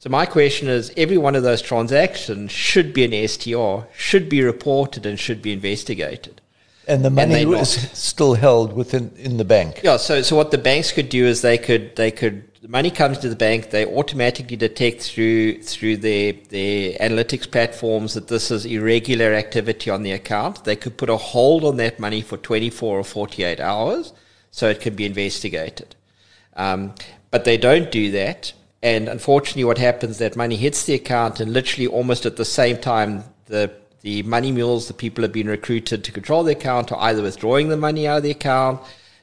So 0.00 0.10
my 0.10 0.26
question 0.26 0.68
is, 0.68 0.92
every 0.96 1.18
one 1.18 1.34
of 1.34 1.42
those 1.42 1.60
transactions 1.60 2.50
should 2.50 2.94
be 2.94 3.04
an 3.04 3.28
STR, 3.28 3.88
should 3.96 4.28
be 4.28 4.42
reported, 4.42 5.06
and 5.06 5.18
should 5.18 5.42
be 5.42 5.52
investigated. 5.52 6.40
And 6.86 7.04
the 7.04 7.10
money 7.10 7.42
and 7.42 7.54
is 7.54 7.90
still 7.92 8.34
held 8.34 8.72
within 8.72 9.12
in 9.16 9.36
the 9.36 9.44
bank. 9.44 9.82
Yeah. 9.84 9.98
So, 9.98 10.22
so 10.22 10.34
what 10.34 10.50
the 10.50 10.58
banks 10.58 10.90
could 10.90 11.10
do 11.10 11.26
is 11.26 11.42
they 11.42 11.58
could 11.58 11.94
they 11.96 12.10
could 12.10 12.47
the 12.60 12.68
money 12.68 12.90
comes 12.90 13.18
to 13.18 13.28
the 13.28 13.36
bank, 13.36 13.70
they 13.70 13.86
automatically 13.86 14.56
detect 14.56 15.02
through 15.02 15.62
through 15.62 15.98
their 15.98 16.32
their 16.32 16.92
analytics 16.98 17.50
platforms 17.50 18.14
that 18.14 18.28
this 18.28 18.50
is 18.50 18.66
irregular 18.66 19.34
activity 19.34 19.90
on 19.90 20.02
the 20.02 20.12
account. 20.12 20.64
They 20.64 20.76
could 20.76 20.96
put 20.96 21.08
a 21.08 21.16
hold 21.16 21.64
on 21.64 21.76
that 21.76 22.00
money 22.00 22.20
for 22.20 22.36
24 22.36 22.98
or 22.98 23.04
48 23.04 23.60
hours, 23.60 24.12
so 24.50 24.68
it 24.68 24.80
can 24.80 24.94
be 24.94 25.04
investigated. 25.04 25.94
Um, 26.56 26.94
but 27.30 27.44
they 27.44 27.56
don't 27.56 27.92
do 27.92 28.10
that, 28.12 28.52
and 28.82 29.08
unfortunately, 29.08 29.64
what 29.64 29.78
happens 29.78 30.18
that 30.18 30.34
money 30.34 30.56
hits 30.56 30.84
the 30.84 30.94
account, 30.94 31.38
and 31.40 31.52
literally 31.52 31.86
almost 31.86 32.26
at 32.26 32.36
the 32.36 32.44
same 32.44 32.78
time, 32.78 33.24
the 33.46 33.70
the 34.00 34.22
money 34.24 34.52
mules, 34.52 34.88
the 34.88 34.94
people 34.94 35.22
have 35.22 35.32
been 35.32 35.48
recruited 35.48 36.02
to 36.04 36.12
control 36.12 36.42
the 36.42 36.52
account, 36.52 36.90
are 36.90 37.00
either 37.02 37.22
withdrawing 37.22 37.68
the 37.68 37.76
money 37.76 38.06
out 38.06 38.18
of 38.18 38.22
the 38.22 38.30
account 38.30 38.80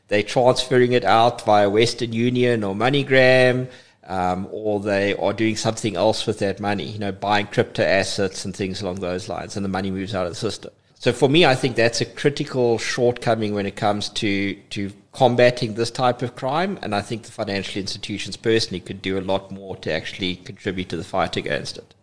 they're 0.08 0.24
transferring 0.24 0.92
it 0.92 1.04
out 1.04 1.44
via 1.46 1.70
Western 1.70 2.14
Union 2.14 2.64
or 2.64 2.76
MoneyGram, 2.76 3.68
um, 4.08 4.48
or 4.52 4.80
they 4.80 5.16
are 5.16 5.34
doing 5.34 5.56
something 5.56 5.96
else 5.96 6.28
with 6.28 6.40
that 6.40 6.60
money, 6.60 6.84
you 6.84 7.00
know, 7.00 7.12
buying 7.12 7.48
crypto 7.48 7.84
assets 7.84 8.46
and 8.46 8.56
things 8.56 8.82
along 8.82 8.96
those 8.96 9.28
lines, 9.28 9.56
and 9.56 9.66
the 9.66 9.70
money 9.70 9.90
moves 9.90 10.14
out 10.14 10.26
of 10.26 10.32
the 10.32 10.36
system. 10.36 10.72
So 11.00 11.12
for 11.12 11.30
me, 11.30 11.46
I 11.46 11.56
think 11.56 11.76
that's 11.76 12.02
a 12.02 12.06
critical 12.06 12.78
shortcoming 12.78 13.54
when 13.54 13.66
it 13.66 13.76
comes 13.76 14.10
to, 14.10 14.56
to 14.72 14.92
combating 15.12 15.74
this 15.74 15.92
type 15.92 16.22
of 16.22 16.36
crime, 16.36 16.80
and 16.82 16.96
I 16.96 17.02
think 17.02 17.24
the 17.24 17.32
financial 17.32 17.80
institutions 17.80 18.38
personally 18.38 18.80
could 18.80 19.02
do 19.02 19.20
a 19.20 19.22
lot 19.22 19.52
more 19.52 19.76
to 19.78 19.92
actually 19.92 20.36
contribute 20.38 20.90
to 20.90 20.98
the 20.98 21.04
fight 21.04 21.36
against 21.36 21.78
it. 21.78 21.94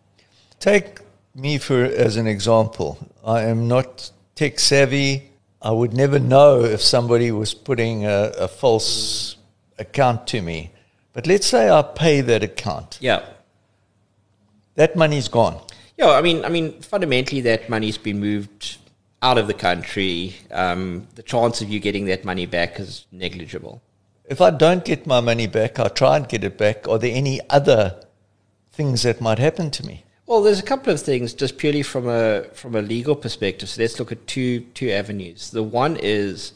Take 0.59 0.99
me 1.35 1.57
for 1.57 1.83
as 1.83 2.15
an 2.17 2.27
example. 2.27 2.97
I 3.25 3.43
am 3.43 3.67
not 3.67 4.11
tech 4.35 4.59
savvy. 4.59 5.31
I 5.63 5.71
would 5.71 5.93
never 5.93 6.19
know 6.19 6.61
if 6.61 6.81
somebody 6.81 7.31
was 7.31 7.53
putting 7.53 8.05
a, 8.05 8.33
a 8.37 8.47
false 8.49 9.37
account 9.79 10.27
to 10.27 10.41
me. 10.41 10.71
But 11.13 11.25
let's 11.25 11.47
say 11.47 11.69
I 11.69 11.81
pay 11.81 12.19
that 12.19 12.43
account. 12.43 12.97
Yeah. 12.99 13.23
That 14.75 14.97
money's 14.97 15.29
gone. 15.29 15.61
Yeah, 15.97 16.11
I 16.11 16.21
mean, 16.21 16.43
I 16.43 16.49
mean, 16.49 16.81
fundamentally, 16.81 17.41
that 17.41 17.69
money's 17.69 17.97
been 17.97 18.19
moved 18.19 18.77
out 19.21 19.37
of 19.37 19.47
the 19.47 19.53
country. 19.53 20.35
Um, 20.51 21.07
the 21.15 21.23
chance 21.23 21.61
of 21.61 21.69
you 21.69 21.79
getting 21.79 22.05
that 22.05 22.25
money 22.25 22.45
back 22.45 22.79
is 22.79 23.05
negligible. 23.11 23.81
If 24.25 24.41
I 24.41 24.49
don't 24.49 24.83
get 24.83 25.07
my 25.07 25.21
money 25.21 25.47
back, 25.47 25.79
I 25.79 25.87
try 25.87 26.17
and 26.17 26.27
get 26.27 26.43
it 26.43 26.57
back. 26.57 26.87
Are 26.89 26.97
there 26.97 27.15
any 27.15 27.39
other 27.49 28.03
things 28.71 29.03
that 29.03 29.21
might 29.21 29.39
happen 29.39 29.71
to 29.71 29.85
me? 29.85 30.03
Well, 30.25 30.41
there's 30.41 30.59
a 30.59 30.63
couple 30.63 30.93
of 30.93 31.01
things 31.01 31.33
just 31.33 31.57
purely 31.57 31.83
from 31.83 32.07
a 32.07 32.43
from 32.53 32.75
a 32.75 32.81
legal 32.81 33.15
perspective. 33.15 33.69
So 33.69 33.81
let's 33.81 33.99
look 33.99 34.11
at 34.11 34.25
two 34.25 34.61
two 34.73 34.89
avenues. 34.89 35.51
The 35.51 35.63
one 35.63 35.97
is 35.97 36.53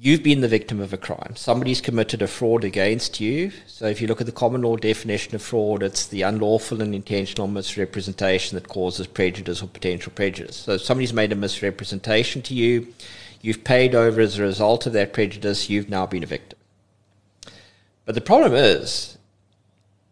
you've 0.00 0.22
been 0.22 0.40
the 0.40 0.48
victim 0.48 0.80
of 0.80 0.92
a 0.92 0.96
crime. 0.96 1.34
Somebody's 1.36 1.82
committed 1.82 2.22
a 2.22 2.26
fraud 2.26 2.64
against 2.64 3.20
you. 3.20 3.52
So 3.66 3.86
if 3.86 4.00
you 4.00 4.06
look 4.06 4.20
at 4.20 4.26
the 4.26 4.32
common 4.32 4.62
law 4.62 4.76
definition 4.76 5.34
of 5.34 5.42
fraud, 5.42 5.82
it's 5.82 6.06
the 6.06 6.22
unlawful 6.22 6.80
and 6.80 6.94
intentional 6.94 7.46
misrepresentation 7.46 8.54
that 8.54 8.68
causes 8.68 9.06
prejudice 9.06 9.62
or 9.62 9.66
potential 9.66 10.12
prejudice. 10.14 10.56
So 10.56 10.78
somebody's 10.78 11.12
made 11.12 11.32
a 11.32 11.36
misrepresentation 11.36 12.42
to 12.42 12.54
you, 12.54 12.86
you've 13.42 13.64
paid 13.64 13.94
over 13.94 14.20
as 14.20 14.38
a 14.38 14.42
result 14.42 14.86
of 14.86 14.92
that 14.94 15.12
prejudice, 15.12 15.68
you've 15.68 15.90
now 15.90 16.06
been 16.06 16.22
a 16.22 16.26
victim. 16.26 16.58
But 18.04 18.14
the 18.14 18.20
problem 18.20 18.54
is, 18.54 19.18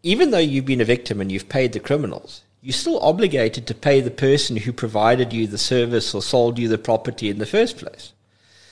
even 0.02 0.30
though 0.30 0.38
you've 0.38 0.66
been 0.66 0.80
a 0.80 0.84
victim 0.84 1.20
and 1.20 1.32
you've 1.32 1.48
paid 1.48 1.72
the 1.72 1.80
criminals, 1.80 2.42
you're 2.66 2.72
still 2.72 2.98
obligated 2.98 3.64
to 3.64 3.74
pay 3.76 4.00
the 4.00 4.10
person 4.10 4.56
who 4.56 4.72
provided 4.72 5.32
you 5.32 5.46
the 5.46 5.56
service 5.56 6.12
or 6.12 6.20
sold 6.20 6.58
you 6.58 6.66
the 6.66 6.76
property 6.76 7.30
in 7.30 7.38
the 7.38 7.46
first 7.46 7.78
place. 7.78 8.12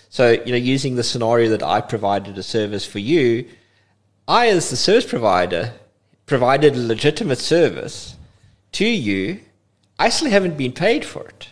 So, 0.08 0.32
you 0.32 0.50
know, 0.50 0.58
using 0.58 0.96
the 0.96 1.04
scenario 1.04 1.48
that 1.50 1.62
I 1.62 1.80
provided 1.80 2.36
a 2.36 2.42
service 2.42 2.84
for 2.84 2.98
you, 2.98 3.48
I, 4.26 4.48
as 4.48 4.68
the 4.68 4.74
service 4.74 5.06
provider, 5.06 5.74
provided 6.26 6.74
a 6.74 6.80
legitimate 6.80 7.38
service 7.38 8.16
to 8.72 8.84
you. 8.84 9.38
I 9.96 10.08
still 10.08 10.28
haven't 10.28 10.58
been 10.58 10.72
paid 10.72 11.04
for 11.04 11.28
it. 11.28 11.50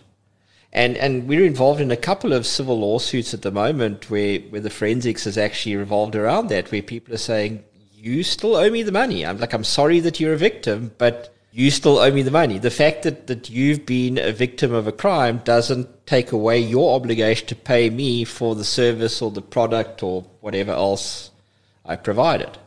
And, 0.72 0.96
and 0.96 1.28
we're 1.28 1.46
involved 1.46 1.80
in 1.80 1.92
a 1.92 1.96
couple 1.96 2.32
of 2.32 2.44
civil 2.44 2.80
lawsuits 2.80 3.32
at 3.32 3.42
the 3.42 3.52
moment 3.52 4.10
where, 4.10 4.40
where 4.40 4.60
the 4.60 4.68
forensics 4.68 5.26
has 5.26 5.38
actually 5.38 5.76
revolved 5.76 6.16
around 6.16 6.48
that, 6.48 6.72
where 6.72 6.82
people 6.82 7.14
are 7.14 7.18
saying, 7.18 7.62
You 7.94 8.24
still 8.24 8.56
owe 8.56 8.68
me 8.68 8.82
the 8.82 8.90
money. 8.90 9.24
I'm 9.24 9.38
like, 9.38 9.52
I'm 9.52 9.62
sorry 9.62 10.00
that 10.00 10.18
you're 10.18 10.34
a 10.34 10.36
victim, 10.36 10.90
but 10.98 11.31
you 11.52 11.70
still 11.70 11.98
owe 11.98 12.10
me 12.10 12.22
the 12.22 12.30
money. 12.30 12.58
The 12.58 12.70
fact 12.70 13.02
that, 13.02 13.26
that 13.26 13.50
you've 13.50 13.84
been 13.84 14.18
a 14.18 14.32
victim 14.32 14.72
of 14.72 14.86
a 14.86 14.92
crime 14.92 15.42
doesn't 15.44 16.06
take 16.06 16.32
away 16.32 16.58
your 16.58 16.96
obligation 16.96 17.46
to 17.48 17.54
pay 17.54 17.90
me 17.90 18.24
for 18.24 18.54
the 18.54 18.64
service 18.64 19.20
or 19.20 19.30
the 19.30 19.42
product 19.42 20.02
or 20.02 20.24
whatever 20.40 20.72
else 20.72 21.30
I 21.84 21.96
provided. 21.96 22.58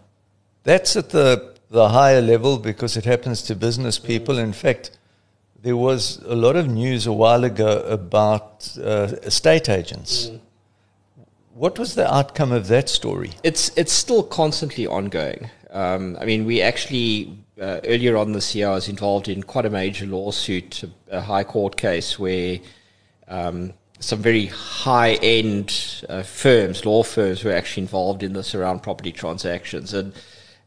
That's 0.63 0.95
at 0.95 1.09
the, 1.09 1.55
the 1.69 1.89
higher 1.89 2.21
level 2.21 2.59
because 2.59 2.95
it 2.95 3.05
happens 3.05 3.41
to 3.43 3.55
business 3.55 3.97
people. 3.97 4.37
In 4.37 4.53
fact, 4.53 4.91
there 5.61 5.77
was 5.77 6.21
a 6.25 6.35
lot 6.35 6.55
of 6.55 6.67
news 6.67 7.07
a 7.07 7.13
while 7.13 7.43
ago 7.43 7.79
about 7.87 8.77
uh, 8.77 9.09
estate 9.23 9.67
agents. 9.67 10.27
Mm. 10.27 10.39
What 11.55 11.79
was 11.79 11.95
the 11.95 12.13
outcome 12.13 12.51
of 12.51 12.67
that 12.67 12.89
story? 12.89 13.31
It's 13.41 13.71
it's 13.77 13.93
still 13.93 14.23
constantly 14.23 14.85
ongoing. 14.85 15.49
Um, 15.71 16.17
I 16.19 16.25
mean, 16.25 16.45
we 16.45 16.61
actually 16.61 17.44
uh, 17.59 17.79
earlier 17.85 18.17
on 18.17 18.33
this 18.33 18.53
year, 18.53 18.69
I 18.69 18.75
was 18.75 18.89
involved 18.89 19.29
in 19.29 19.43
quite 19.43 19.65
a 19.65 19.69
major 19.69 20.05
lawsuit, 20.05 20.83
a, 21.09 21.21
high 21.21 21.43
court 21.43 21.77
case 21.77 22.19
where 22.19 22.59
um, 23.27 23.73
some 23.99 24.19
very 24.19 24.47
high 24.47 25.13
end 25.15 26.03
uh, 26.09 26.23
firms, 26.23 26.85
law 26.85 27.03
firms, 27.03 27.43
were 27.43 27.53
actually 27.53 27.83
involved 27.83 28.23
in 28.23 28.33
this 28.33 28.53
around 28.53 28.83
property 28.83 29.11
transactions, 29.11 29.93
and 29.93 30.13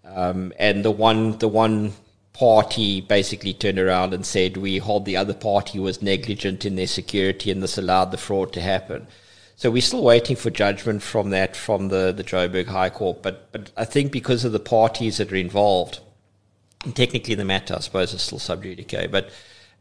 um, 0.04 0.52
and 0.59 0.85
the 0.85 0.90
one 0.90 1.38
the 1.38 1.49
one 1.49 1.92
party 2.33 3.00
basically 3.00 3.52
turned 3.52 3.78
around 3.78 4.14
and 4.14 4.25
said 4.25 4.57
we 4.57 4.78
hold 4.78 5.04
the 5.04 5.16
other 5.16 5.35
party 5.35 5.78
was 5.78 6.00
negligent 6.00 6.64
in 6.64 6.76
their 6.76 6.87
security, 6.87 7.50
and 7.50 7.62
this 7.62 7.76
allowed 7.76 8.11
the 8.12 8.16
fraud 8.16 8.52
to 8.54 8.62
happen. 8.62 9.07
So 9.57 9.71
we're 9.71 9.83
still 9.83 10.04
waiting 10.04 10.37
for 10.37 10.50
judgment 10.50 11.02
from 11.02 11.30
that 11.30 11.54
from 11.54 11.88
the 11.88 12.12
the 12.12 12.25
Joburg 12.25 12.68
High 12.68 12.90
Court, 12.90 13.23
but 13.23 13.52
but 13.52 13.73
I 13.76 13.85
think 13.85 14.11
because 14.11 14.47
of 14.47 14.52
the 14.52 14.61
parties 14.61 15.18
that 15.18 15.30
are 15.30 15.37
involved 15.37 16.00
technically 16.94 17.35
the 17.35 17.44
matter, 17.44 17.75
I 17.76 17.80
suppose, 17.80 18.14
is 18.14 18.23
still 18.23 18.38
sub 18.38 18.62
judice. 18.62 19.08
But 19.11 19.30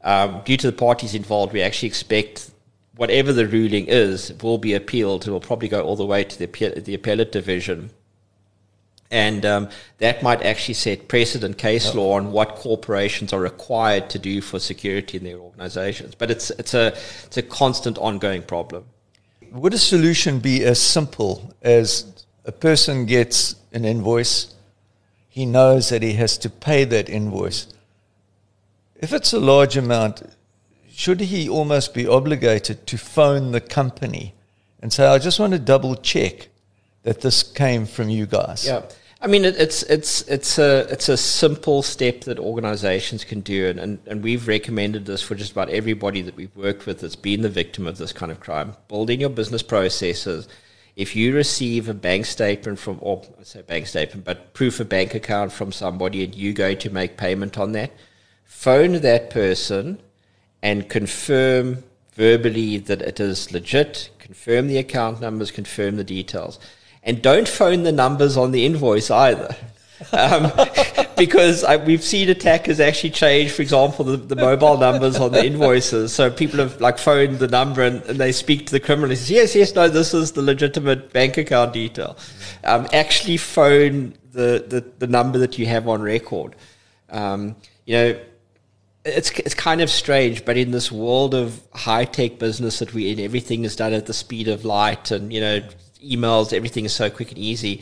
um, 0.03 0.41
due 0.45 0.57
to 0.57 0.67
the 0.71 0.77
parties 0.77 1.15
involved, 1.15 1.53
we 1.53 1.61
actually 1.61 1.87
expect 1.87 2.51
whatever 2.95 3.31
the 3.31 3.47
ruling 3.47 3.85
is 3.87 4.33
will 4.41 4.57
be 4.57 4.73
appealed. 4.73 5.27
It 5.27 5.31
will 5.31 5.39
probably 5.39 5.67
go 5.67 5.81
all 5.81 5.95
the 5.95 6.05
way 6.05 6.23
to 6.23 6.39
the, 6.39 6.81
the 6.81 6.95
appellate 6.95 7.31
division. 7.31 7.91
And 9.09 9.45
um, 9.45 9.69
that 9.99 10.21
might 10.21 10.41
actually 10.41 10.73
set 10.73 11.07
precedent 11.07 11.57
case 11.57 11.95
law 11.95 12.17
on 12.17 12.33
what 12.33 12.55
corporations 12.55 13.31
are 13.31 13.39
required 13.39 14.09
to 14.09 14.19
do 14.19 14.41
for 14.41 14.59
security 14.59 15.17
in 15.17 15.23
their 15.23 15.37
organizations. 15.37 16.13
But 16.13 16.29
it's, 16.29 16.49
it's, 16.51 16.73
a, 16.73 16.87
it's 17.25 17.37
a 17.37 17.41
constant 17.41 17.97
ongoing 17.99 18.41
problem. 18.41 18.85
Would 19.51 19.73
a 19.73 19.77
solution 19.77 20.39
be 20.39 20.65
as 20.65 20.81
simple 20.81 21.53
as 21.61 22.25
a 22.43 22.51
person 22.51 23.05
gets 23.05 23.55
an 23.71 23.85
invoice 23.85 24.53
he 25.37 25.45
knows 25.45 25.89
that 25.89 26.01
he 26.01 26.13
has 26.13 26.35
to 26.35 26.49
pay 26.49 26.83
that 26.83 27.07
invoice. 27.07 27.67
If 28.95 29.13
it's 29.13 29.33
a 29.33 29.39
large 29.39 29.77
amount, 29.77 30.23
should 30.89 31.21
he 31.21 31.47
almost 31.47 31.93
be 31.93 32.07
obligated 32.07 32.87
to 32.87 32.97
phone 32.97 33.51
the 33.51 33.61
company 33.61 34.33
and 34.81 34.91
say, 34.91 35.05
I 35.05 35.19
just 35.19 35.39
want 35.39 35.53
to 35.53 35.59
double 35.59 35.95
check 35.95 36.47
that 37.03 37.21
this 37.21 37.43
came 37.43 37.85
from 37.85 38.09
you 38.09 38.25
guys? 38.25 38.65
Yeah. 38.65 38.81
I 39.21 39.27
mean, 39.27 39.45
it, 39.45 39.55
it's 39.57 39.83
it's 39.83 40.23
it's 40.23 40.57
a 40.57 40.91
it's 40.91 41.07
a 41.07 41.17
simple 41.17 41.83
step 41.83 42.21
that 42.21 42.39
organisations 42.39 43.23
can 43.23 43.41
do, 43.41 43.67
and, 43.67 43.79
and, 43.79 43.99
and 44.07 44.23
we've 44.23 44.47
recommended 44.47 45.05
this 45.05 45.21
for 45.21 45.35
just 45.35 45.51
about 45.51 45.69
everybody 45.69 46.21
that 46.21 46.35
we've 46.35 46.55
worked 46.55 46.87
with 46.87 47.01
that's 47.01 47.15
been 47.15 47.43
the 47.43 47.49
victim 47.49 47.85
of 47.85 47.99
this 47.99 48.11
kind 48.11 48.31
of 48.31 48.39
crime. 48.39 48.75
Building 48.87 49.21
your 49.21 49.29
business 49.29 49.61
processes. 49.61 50.47
If 50.97 51.15
you 51.15 51.33
receive 51.33 51.87
a 51.87 51.93
bank 51.93 52.25
statement 52.25 52.79
from, 52.79 52.97
or 53.01 53.21
I 53.39 53.43
say 53.43 53.61
bank 53.61 53.87
statement, 53.87 54.25
but 54.25 54.53
proof 54.53 54.81
of 54.81 54.89
bank 54.89 55.15
account 55.15 55.53
from 55.53 55.71
somebody, 55.71 56.25
and 56.25 56.35
you 56.35 56.51
go 56.51 56.73
to 56.73 56.89
make 56.89 57.15
payment 57.15 57.57
on 57.57 57.71
that, 57.71 57.91
phone 58.43 58.99
that 58.99 59.29
person 59.29 60.01
and 60.61 60.89
confirm 60.89 61.83
verbally 62.13 62.79
that 62.79 63.01
it 63.01 63.19
is 63.21 63.53
legit. 63.53 64.09
Confirm 64.19 64.67
the 64.67 64.79
account 64.79 65.21
numbers. 65.21 65.51
Confirm 65.51 65.95
the 65.95 66.03
details 66.03 66.59
and 67.07 67.21
don't 67.21 67.47
phone 67.47 67.83
the 67.83 67.91
numbers 67.91 68.35
on 68.35 68.51
the 68.51 68.65
invoice 68.65 69.09
either. 69.09 69.55
Um, 70.11 70.51
because 71.17 71.63
I, 71.63 71.77
we've 71.77 72.03
seen 72.03 72.29
attackers 72.29 72.79
actually 72.79 73.11
change, 73.11 73.51
for 73.51 73.61
example, 73.61 74.05
the, 74.05 74.17
the, 74.17 74.35
mobile 74.35 74.77
numbers 74.77 75.17
on 75.17 75.31
the 75.31 75.45
invoices. 75.45 76.13
So 76.13 76.29
people 76.29 76.59
have 76.59 76.79
like 76.79 76.97
phoned 76.97 77.39
the 77.39 77.47
number 77.47 77.81
and, 77.81 78.01
and 78.03 78.19
they 78.19 78.31
speak 78.31 78.67
to 78.67 78.71
the 78.71 78.79
criminal 78.79 79.09
and 79.09 79.17
says, 79.17 79.31
yes, 79.31 79.55
yes, 79.55 79.75
no, 79.75 79.89
this 79.89 80.13
is 80.13 80.33
the 80.33 80.41
legitimate 80.41 81.11
bank 81.13 81.37
account 81.37 81.73
detail. 81.73 82.17
Um, 82.63 82.87
actually 82.93 83.37
phone 83.37 84.13
the, 84.31 84.63
the, 84.67 84.85
the, 84.99 85.07
number 85.07 85.39
that 85.39 85.57
you 85.57 85.65
have 85.65 85.87
on 85.87 86.01
record. 86.01 86.55
Um, 87.09 87.55
you 87.85 87.95
know, 87.95 88.19
it's 89.07 89.31
it's 89.31 89.55
kind 89.55 89.81
of 89.81 89.89
strange, 89.89 90.43
but 90.43 90.57
in 90.57 90.71
this 90.71 90.91
world 90.91 91.33
of 91.33 91.61
high 91.73 92.05
tech 92.05 92.39
business 92.39 92.79
that 92.79 92.93
we 92.93 93.09
in, 93.09 93.19
everything 93.19 93.63
is 93.63 93.75
done 93.75 93.93
at 93.93 94.05
the 94.05 94.13
speed 94.13 94.47
of 94.47 94.65
light, 94.65 95.11
and 95.11 95.31
you 95.31 95.39
know 95.39 95.61
emails, 96.03 96.53
everything 96.53 96.85
is 96.85 96.93
so 96.93 97.09
quick 97.09 97.29
and 97.29 97.37
easy. 97.37 97.81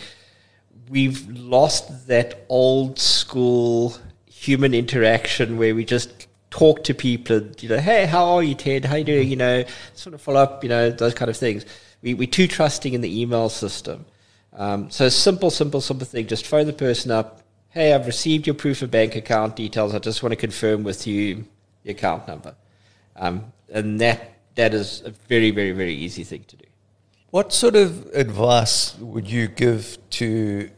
We've 0.89 1.27
lost 1.29 2.07
that 2.07 2.45
old 2.49 2.99
school 2.99 3.95
human 4.27 4.73
interaction 4.73 5.57
where 5.57 5.73
we 5.73 5.85
just 5.85 6.27
talk 6.51 6.83
to 6.85 6.93
people, 6.93 7.41
you 7.59 7.69
know, 7.69 7.79
hey, 7.79 8.05
how 8.05 8.35
are 8.35 8.43
you, 8.43 8.55
Ted? 8.55 8.85
How 8.85 8.95
you 8.95 9.03
doing? 9.03 9.29
You 9.29 9.35
know, 9.35 9.63
sort 9.93 10.13
of 10.13 10.21
follow 10.21 10.41
up, 10.41 10.63
you 10.63 10.69
know, 10.69 10.89
those 10.89 11.13
kind 11.13 11.29
of 11.29 11.35
things. 11.35 11.65
We, 12.01 12.13
we're 12.13 12.29
too 12.29 12.47
trusting 12.47 12.93
in 12.93 13.01
the 13.01 13.21
email 13.21 13.49
system. 13.49 14.05
Um, 14.53 14.89
so 14.89 15.09
simple, 15.09 15.49
simple, 15.49 15.81
simple 15.81 16.05
thing. 16.05 16.27
Just 16.27 16.45
phone 16.45 16.65
the 16.65 16.73
person 16.73 17.11
up. 17.11 17.41
Hey, 17.69 17.93
I've 17.93 18.05
received 18.05 18.47
your 18.47 18.53
proof 18.53 18.81
of 18.81 18.91
bank 18.91 19.15
account 19.15 19.55
details. 19.55 19.93
I 19.93 19.99
just 19.99 20.23
want 20.23 20.31
to 20.31 20.37
confirm 20.37 20.83
with 20.83 21.05
you 21.07 21.45
the 21.83 21.91
account 21.91 22.27
number. 22.27 22.55
Um, 23.15 23.51
and 23.69 23.99
that 23.99 24.33
that 24.55 24.73
is 24.73 25.01
a 25.05 25.09
very, 25.09 25.51
very, 25.51 25.71
very 25.71 25.93
easy 25.93 26.23
thing 26.23 26.45
to 26.47 26.55
do. 26.55 26.65
What 27.31 27.51
sort 27.51 27.75
of 27.75 28.07
advice 28.13 28.97
would 28.99 29.29
you 29.29 29.49
give 29.49 29.97
to 30.11 30.69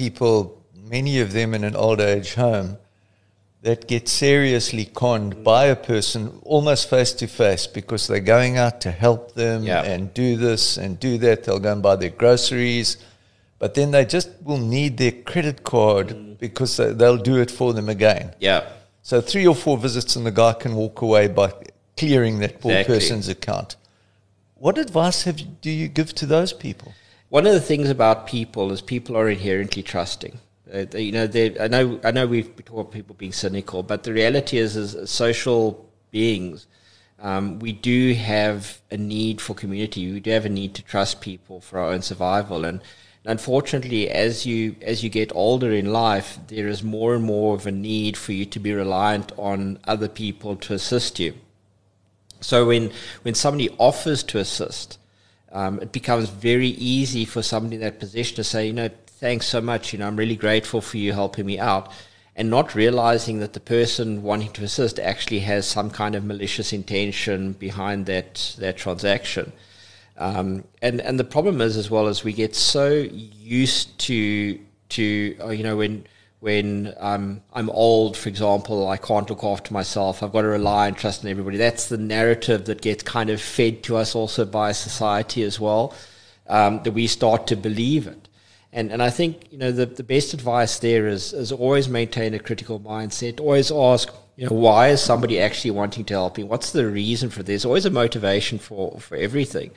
people, 0.00 0.62
many 0.96 1.20
of 1.20 1.32
them 1.32 1.52
in 1.52 1.62
an 1.62 1.76
old 1.76 2.00
age 2.00 2.32
home, 2.34 2.78
that 3.60 3.86
get 3.86 4.08
seriously 4.08 4.86
conned 4.86 5.44
by 5.44 5.66
a 5.66 5.76
person 5.76 6.40
almost 6.42 6.88
face 6.88 7.12
to 7.12 7.26
face 7.26 7.66
because 7.66 8.06
they're 8.06 8.28
going 8.36 8.56
out 8.56 8.80
to 8.80 8.90
help 8.90 9.34
them 9.34 9.62
yeah. 9.62 9.82
and 9.82 10.14
do 10.14 10.38
this 10.38 10.78
and 10.78 10.98
do 10.98 11.18
that? 11.18 11.44
They'll 11.44 11.58
go 11.58 11.72
and 11.72 11.82
buy 11.82 11.96
their 11.96 12.16
groceries, 12.22 12.96
but 13.58 13.74
then 13.74 13.90
they 13.90 14.06
just 14.06 14.30
will 14.42 14.64
need 14.76 14.96
their 14.96 15.12
credit 15.12 15.64
card 15.64 16.08
mm. 16.08 16.38
because 16.38 16.78
they'll 16.78 17.24
do 17.32 17.36
it 17.36 17.50
for 17.50 17.74
them 17.74 17.90
again. 17.90 18.34
Yeah. 18.40 18.66
So 19.02 19.20
three 19.20 19.46
or 19.46 19.54
four 19.54 19.76
visits 19.76 20.16
and 20.16 20.24
the 20.24 20.30
guy 20.30 20.54
can 20.54 20.74
walk 20.74 21.02
away 21.02 21.28
by 21.28 21.52
clearing 21.98 22.38
that 22.38 22.60
poor 22.62 22.72
exactly. 22.72 22.94
person's 22.94 23.28
account. 23.28 23.76
What 24.54 24.78
advice 24.78 25.24
have 25.24 25.60
do 25.60 25.70
you 25.70 25.88
give 25.88 26.14
to 26.14 26.24
those 26.24 26.54
people? 26.54 26.94
One 27.30 27.46
of 27.46 27.52
the 27.52 27.60
things 27.60 27.88
about 27.88 28.26
people 28.26 28.72
is 28.72 28.82
people 28.82 29.16
are 29.16 29.28
inherently 29.28 29.84
trusting. 29.84 30.38
Uh, 30.72 30.84
they, 30.90 31.02
you 31.02 31.12
know, 31.12 31.28
I 31.60 31.68
know, 31.68 32.00
I 32.02 32.10
know 32.10 32.26
we've 32.26 32.54
talked 32.56 32.70
about 32.70 32.90
people 32.90 33.14
being 33.14 33.32
cynical, 33.32 33.84
but 33.84 34.02
the 34.02 34.12
reality 34.12 34.58
is, 34.58 34.76
as 34.76 35.08
social 35.08 35.88
beings, 36.10 36.66
um, 37.20 37.60
we 37.60 37.70
do 37.70 38.14
have 38.14 38.80
a 38.90 38.96
need 38.96 39.40
for 39.40 39.54
community. 39.54 40.12
We 40.12 40.18
do 40.18 40.32
have 40.32 40.44
a 40.44 40.48
need 40.48 40.74
to 40.74 40.82
trust 40.82 41.20
people 41.20 41.60
for 41.60 41.78
our 41.78 41.90
own 41.92 42.02
survival, 42.02 42.64
and 42.64 42.80
unfortunately, 43.24 44.10
as 44.10 44.44
you 44.44 44.74
as 44.82 45.04
you 45.04 45.10
get 45.10 45.34
older 45.34 45.70
in 45.70 45.92
life, 45.92 46.38
there 46.48 46.66
is 46.66 46.82
more 46.82 47.14
and 47.14 47.22
more 47.22 47.54
of 47.54 47.64
a 47.64 47.72
need 47.72 48.16
for 48.16 48.32
you 48.32 48.44
to 48.46 48.58
be 48.58 48.72
reliant 48.72 49.30
on 49.36 49.78
other 49.84 50.08
people 50.08 50.56
to 50.56 50.74
assist 50.74 51.20
you. 51.20 51.34
So 52.40 52.66
when 52.66 52.90
when 53.22 53.34
somebody 53.34 53.70
offers 53.78 54.24
to 54.24 54.38
assist, 54.38 54.98
um, 55.52 55.80
it 55.80 55.92
becomes 55.92 56.28
very 56.28 56.68
easy 56.68 57.24
for 57.24 57.42
somebody 57.42 57.76
in 57.76 57.82
that 57.82 57.98
position 57.98 58.36
to 58.36 58.44
say, 58.44 58.66
you 58.66 58.72
know, 58.72 58.90
thanks 59.06 59.46
so 59.46 59.60
much. 59.60 59.92
You 59.92 59.98
know, 59.98 60.06
I'm 60.06 60.16
really 60.16 60.36
grateful 60.36 60.80
for 60.80 60.96
you 60.96 61.12
helping 61.12 61.46
me 61.46 61.58
out, 61.58 61.92
and 62.36 62.48
not 62.48 62.74
realizing 62.74 63.40
that 63.40 63.52
the 63.52 63.60
person 63.60 64.22
wanting 64.22 64.52
to 64.52 64.64
assist 64.64 64.98
actually 64.98 65.40
has 65.40 65.66
some 65.66 65.90
kind 65.90 66.14
of 66.14 66.24
malicious 66.24 66.72
intention 66.72 67.52
behind 67.52 68.06
that 68.06 68.56
that 68.58 68.76
transaction. 68.76 69.52
Um, 70.16 70.64
and 70.82 71.00
and 71.00 71.18
the 71.18 71.24
problem 71.24 71.60
is 71.60 71.76
as 71.76 71.90
well 71.90 72.06
as 72.06 72.22
we 72.22 72.32
get 72.32 72.54
so 72.54 72.90
used 72.90 73.98
to 74.00 74.58
to 74.90 75.36
uh, 75.40 75.48
you 75.48 75.64
know 75.64 75.76
when 75.76 76.04
when 76.40 76.94
um, 76.98 77.42
I'm 77.52 77.68
old, 77.68 78.16
for 78.16 78.30
example, 78.30 78.88
I 78.88 78.96
can't 78.96 79.28
look 79.28 79.44
after 79.44 79.74
myself. 79.74 80.22
I've 80.22 80.32
got 80.32 80.42
to 80.42 80.48
rely 80.48 80.88
and 80.88 80.96
trust 80.96 81.22
in 81.22 81.30
everybody. 81.30 81.58
That's 81.58 81.88
the 81.88 81.98
narrative 81.98 82.64
that 82.64 82.80
gets 82.80 83.02
kind 83.02 83.28
of 83.28 83.40
fed 83.42 83.82
to 83.84 83.96
us 83.96 84.14
also 84.14 84.46
by 84.46 84.72
society 84.72 85.42
as 85.42 85.60
well, 85.60 85.94
um, 86.48 86.82
that 86.82 86.92
we 86.92 87.06
start 87.06 87.46
to 87.48 87.56
believe 87.56 88.06
it. 88.06 88.28
And, 88.72 88.90
and 88.90 89.02
I 89.02 89.10
think, 89.10 89.52
you 89.52 89.58
know, 89.58 89.70
the, 89.70 89.84
the 89.84 90.02
best 90.02 90.32
advice 90.32 90.78
there 90.78 91.08
is, 91.08 91.34
is 91.34 91.52
always 91.52 91.88
maintain 91.88 92.32
a 92.32 92.38
critical 92.38 92.80
mindset. 92.80 93.38
Always 93.38 93.70
ask, 93.70 94.10
you 94.36 94.48
know, 94.48 94.56
why 94.56 94.88
is 94.88 95.02
somebody 95.02 95.40
actually 95.40 95.72
wanting 95.72 96.04
to 96.06 96.14
help 96.14 96.38
me? 96.38 96.44
What's 96.44 96.72
the 96.72 96.86
reason 96.86 97.28
for 97.28 97.42
this? 97.42 97.66
Always 97.66 97.84
a 97.84 97.90
motivation 97.90 98.58
for, 98.58 98.98
for 98.98 99.16
everything. 99.16 99.72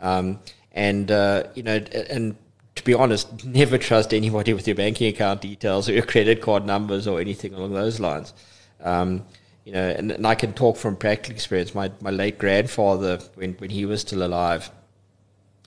Um, 0.00 0.40
and, 0.72 1.10
uh, 1.10 1.44
you 1.54 1.62
know, 1.62 1.76
and 1.76 2.36
to 2.74 2.84
be 2.84 2.94
honest, 2.94 3.44
never 3.44 3.78
trust 3.78 4.14
anybody 4.14 4.54
with 4.54 4.66
your 4.66 4.76
banking 4.76 5.08
account 5.08 5.42
details 5.42 5.88
or 5.88 5.92
your 5.92 6.04
credit 6.04 6.40
card 6.40 6.64
numbers 6.64 7.06
or 7.06 7.20
anything 7.20 7.52
along 7.54 7.72
those 7.74 8.00
lines. 8.00 8.32
Um, 8.80 9.24
you 9.64 9.72
know, 9.72 9.88
and, 9.90 10.10
and, 10.10 10.26
I 10.26 10.34
can 10.34 10.54
talk 10.54 10.76
from 10.76 10.96
practical 10.96 11.34
experience. 11.34 11.74
My 11.74 11.92
my 12.00 12.10
late 12.10 12.38
grandfather, 12.38 13.18
when 13.34 13.52
when 13.54 13.70
he 13.70 13.84
was 13.84 14.00
still 14.00 14.24
alive, 14.24 14.70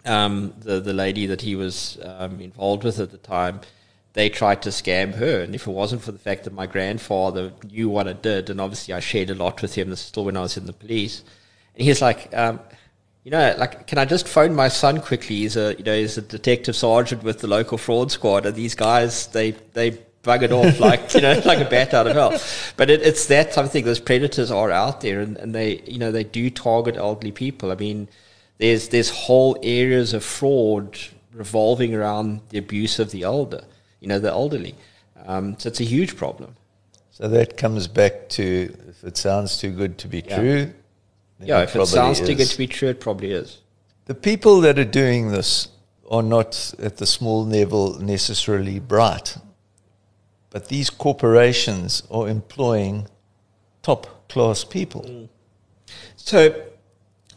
um, 0.04 0.54
the 0.60 0.82
the 0.82 0.94
lady 0.94 1.28
that 1.28 1.42
he 1.42 1.56
was 1.56 1.98
um, 2.04 2.42
involved 2.42 2.84
with 2.84 3.00
at 3.00 3.12
the 3.12 3.18
time, 3.18 3.62
they 4.14 4.28
tried 4.28 4.62
to 4.64 4.70
scam 4.70 5.14
her. 5.16 5.40
And 5.42 5.56
if 5.56 5.66
it 5.68 5.72
wasn't 5.72 6.02
for 6.02 6.12
the 6.12 6.20
fact 6.20 6.44
that 6.44 6.54
my 6.54 6.66
grandfather 6.66 7.54
knew 7.64 7.88
what 7.88 8.08
I 8.08 8.14
did, 8.14 8.50
and 8.50 8.60
obviously 8.60 8.94
I 8.94 9.00
shared 9.00 9.30
a 9.30 9.36
lot 9.36 9.62
with 9.62 9.76
him, 9.76 9.90
this 9.90 10.02
is 10.02 10.08
still 10.08 10.26
when 10.26 10.36
I 10.36 10.42
was 10.42 10.58
in 10.58 10.66
the 10.66 10.74
police, 10.74 11.24
and 11.76 11.86
he's 11.86 12.02
like, 12.02 12.36
um, 12.36 12.60
you 13.26 13.32
know, 13.32 13.56
like, 13.58 13.88
can 13.88 13.98
I 13.98 14.06
just 14.06 14.28
phone 14.28 14.54
my 14.54 14.68
son 14.68 15.02
quickly? 15.02 15.38
He's 15.38 15.58
a, 15.58 15.76
you 15.80 15.84
know, 15.84 15.98
he's 15.98 16.16
a 16.16 16.22
detective 16.22 16.76
sergeant 16.76 17.24
with 17.24 17.40
the 17.40 17.48
local 17.48 17.80
fraud 17.80 18.12
squad, 18.12 18.46
and 18.46 18.56
these 18.56 18.76
guys, 18.76 19.26
they, 19.28 19.52
they 19.74 19.98
bug 20.22 20.44
it 20.44 20.52
off 20.52 20.80
like, 20.80 21.12
you 21.16 21.22
know, 21.22 21.42
like 21.46 21.58
a 21.58 21.68
bat 21.68 21.96
out 21.96 22.06
of 22.06 22.14
hell. 22.14 22.40
But 22.78 22.92
it, 22.92 23.02
it's 23.02 23.26
that 23.26 23.52
something. 23.52 23.84
Those 23.84 24.00
predators 24.00 24.52
are 24.52 24.70
out 24.70 25.02
there, 25.02 25.22
and, 25.22 25.38
and 25.38 25.56
they, 25.56 25.82
you 25.88 25.98
know, 25.98 26.12
they 26.12 26.24
do 26.24 26.52
target 26.52 26.98
elderly 26.98 27.32
people. 27.32 27.72
I 27.72 27.76
mean, 27.76 28.10
there's 28.60 28.90
there's 28.90 29.10
whole 29.10 29.58
areas 29.64 30.14
of 30.14 30.24
fraud 30.24 30.96
revolving 31.34 31.96
around 31.96 32.42
the 32.50 32.60
abuse 32.60 33.00
of 33.00 33.10
the 33.10 33.24
elder, 33.24 33.64
you 34.02 34.08
know, 34.08 34.20
the 34.20 34.30
elderly. 34.30 34.76
Um, 35.26 35.58
so 35.58 35.70
it's 35.70 35.80
a 35.80 35.84
huge 35.84 36.16
problem. 36.16 36.56
So 37.10 37.28
that 37.28 37.58
comes 37.58 37.88
back 37.88 38.30
to 38.30 38.72
if 38.88 39.04
it 39.04 39.18
sounds 39.18 39.58
too 39.58 39.72
good 39.72 39.98
to 39.98 40.08
be 40.08 40.24
yeah. 40.28 40.38
true 40.38 40.74
yeah, 41.40 41.62
if 41.62 41.76
it 41.76 41.86
sounds 41.88 42.20
is. 42.20 42.28
too 42.28 42.36
good 42.36 42.48
to 42.48 42.58
be 42.58 42.68
true, 42.68 42.90
it 42.90 43.00
probably 43.00 43.32
is. 43.32 43.60
The 44.06 44.16
people 44.16 44.62
that 44.62 44.78
are 44.80 44.86
doing 44.86 45.30
this 45.32 45.70
are 46.10 46.24
not 46.24 46.74
at 46.80 46.98
the 46.98 47.06
small 47.06 47.46
level 47.46 48.00
necessarily 48.00 48.80
bright, 48.80 49.38
but 50.50 50.70
these 50.70 50.90
corporations 50.90 52.04
are 52.12 52.30
employing 52.30 53.08
top 53.82 54.28
class 54.30 54.64
people. 54.64 55.02
Mm. 55.02 55.30
So, 56.16 56.66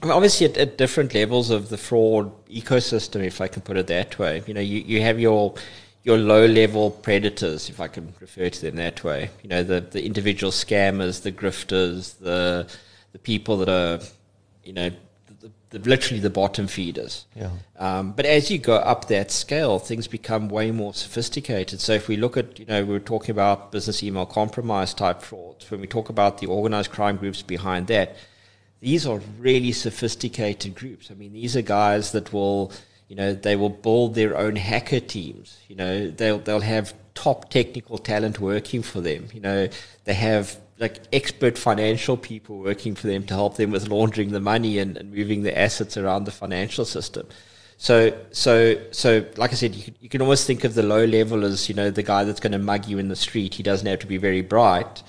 I 0.03 0.07
mean, 0.07 0.13
obviously, 0.13 0.47
at, 0.47 0.57
at, 0.57 0.79
different 0.79 1.15
levels 1.15 1.51
of 1.51 1.69
the 1.69 1.79
fraud 1.79 2.33
ecosystem, 2.47 3.25
if 3.25 3.41
I 3.41 3.49
can 3.49 3.63
put 3.63 3.77
it 3.77 3.87
that 3.89 4.19
way, 4.19 4.43
you 4.47 4.55
know, 4.55 4.61
you, 4.61 4.81
you 4.81 5.03
have 5.03 5.19
your 5.19 5.55
your 6.05 6.17
low 6.17 6.47
level 6.47 6.91
predators, 6.91 7.69
if 7.69 7.81
I 7.81 7.89
can 7.89 8.15
refer 8.21 8.49
to 8.49 8.61
them 8.63 8.77
that 8.77 9.05
way. 9.05 9.31
You 9.43 9.51
know, 9.51 9.63
the, 9.63 9.81
the 9.81 10.07
individual 10.07 10.51
scammers, 10.51 11.23
the 11.23 11.33
grifters, 11.33 12.19
the 12.19 12.67
the 13.19 13.23
people 13.33 13.57
that 13.59 13.69
are, 13.69 13.99
you 14.63 14.73
know, 14.73 14.91
the, 15.41 15.51
the, 15.71 15.79
literally 15.89 16.23
the 16.23 16.31
bottom 16.31 16.67
feeders. 16.67 17.27
Yeah. 17.35 17.51
Um, 17.77 18.13
but 18.13 18.27
as 18.27 18.51
you 18.51 18.59
go 18.59 18.77
up 18.77 19.09
that 19.09 19.31
scale, 19.31 19.79
things 19.79 20.09
become 20.09 20.49
way 20.49 20.71
more 20.71 20.95
sophisticated. 20.95 21.81
So 21.81 21.93
if 21.93 22.09
we 22.09 22.17
look 22.17 22.37
at, 22.37 22.59
you 22.59 22.67
know, 22.67 22.85
we 22.85 22.95
are 22.95 23.01
talking 23.01 23.31
about 23.31 23.73
business 23.73 24.03
email 24.03 24.27
compromise 24.27 24.95
type 24.95 25.23
frauds. 25.23 25.71
When 25.71 25.81
we 25.81 25.87
talk 25.87 26.09
about 26.09 26.39
the 26.39 26.47
organized 26.47 26.91
crime 26.91 27.17
groups 27.19 27.43
behind 27.43 27.87
that, 27.89 28.17
these 28.81 29.07
are 29.07 29.21
really 29.39 29.73
sophisticated 29.73 30.75
groups. 30.75 31.11
I 31.11 31.15
mean, 31.15 31.33
these 31.33 31.57
are 31.57 31.63
guys 31.63 32.13
that 32.13 32.33
will, 32.33 32.71
You 33.09 33.17
know, 33.17 33.33
they 33.33 33.57
will 33.57 33.73
build 33.73 34.15
their 34.15 34.37
own 34.37 34.57
hacker 34.57 35.01
teams. 35.01 35.57
You 35.69 35.77
know, 35.77 36.11
they'll 36.19 36.41
they'll 36.45 36.69
have 36.77 36.93
top 37.15 37.49
technical 37.49 37.99
talent 37.99 38.39
working 38.39 38.85
for 38.85 39.01
them. 39.01 39.29
You 39.33 39.41
know, 39.41 39.69
they 40.05 40.15
have 40.15 40.45
like 40.79 41.01
expert 41.13 41.59
financial 41.59 42.17
people 42.17 42.59
working 42.59 42.95
for 42.95 43.07
them 43.09 43.25
to 43.25 43.35
help 43.35 43.57
them 43.57 43.71
with 43.71 43.89
laundering 43.89 44.31
the 44.31 44.41
money 44.41 44.79
and, 44.79 44.97
and 44.97 45.13
moving 45.13 45.43
the 45.43 45.59
assets 45.59 45.97
around 45.97 46.25
the 46.25 46.31
financial 46.31 46.85
system. 46.85 47.27
So, 47.77 48.13
so, 48.33 48.77
so, 48.91 49.25
like 49.37 49.53
I 49.53 49.55
said, 49.55 49.75
you 49.75 49.93
you 50.01 50.09
can 50.09 50.21
almost 50.21 50.47
think 50.47 50.65
of 50.65 50.75
the 50.75 50.83
low 50.83 51.05
level 51.05 51.45
as 51.45 51.69
you 51.69 51.75
know 51.75 51.91
the 51.91 52.03
guy 52.03 52.25
that's 52.25 52.41
going 52.41 52.53
to 52.53 52.59
mug 52.59 52.87
you 52.87 52.99
in 52.99 53.09
the 53.09 53.17
street. 53.17 53.55
He 53.55 53.63
doesn't 53.63 53.87
have 53.87 54.01
to 54.01 54.07
be 54.07 54.17
very 54.17 54.43
bright, 54.43 55.03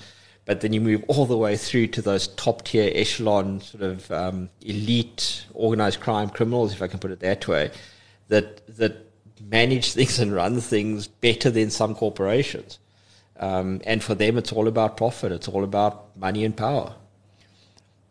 but 0.44 0.60
then 0.60 0.72
you 0.72 0.80
move 0.80 1.04
all 1.08 1.26
the 1.26 1.36
way 1.36 1.56
through 1.56 1.88
to 1.88 2.02
those 2.02 2.28
top 2.28 2.62
tier 2.62 2.90
echelon 2.94 3.60
sort 3.60 3.82
of 3.82 4.10
um, 4.12 4.50
elite 4.60 5.46
organized 5.52 6.00
crime 6.00 6.30
criminals, 6.30 6.72
if 6.72 6.80
I 6.80 6.86
can 6.86 7.00
put 7.00 7.10
it 7.10 7.20
that 7.20 7.48
way, 7.48 7.72
that 8.28 8.64
that 8.76 9.04
manage 9.40 9.92
things 9.92 10.20
and 10.20 10.32
run 10.32 10.60
things 10.60 11.08
better 11.08 11.50
than 11.50 11.70
some 11.70 11.96
corporations. 11.96 12.78
Um, 13.40 13.80
and 13.84 14.04
for 14.04 14.14
them, 14.14 14.36
it's 14.36 14.52
all 14.52 14.68
about 14.68 14.96
profit. 14.96 15.32
It's 15.32 15.48
all 15.48 15.64
about 15.64 16.16
money 16.16 16.44
and 16.44 16.56
power. 16.56 16.94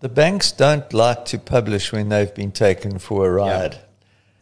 The 0.01 0.09
banks 0.09 0.51
don't 0.51 0.91
like 0.91 1.25
to 1.25 1.37
publish 1.37 1.91
when 1.91 2.09
they've 2.09 2.33
been 2.33 2.51
taken 2.51 2.99
for 2.99 3.27
a 3.27 3.31
ride. 3.31 3.73
Yeah. 3.73 3.79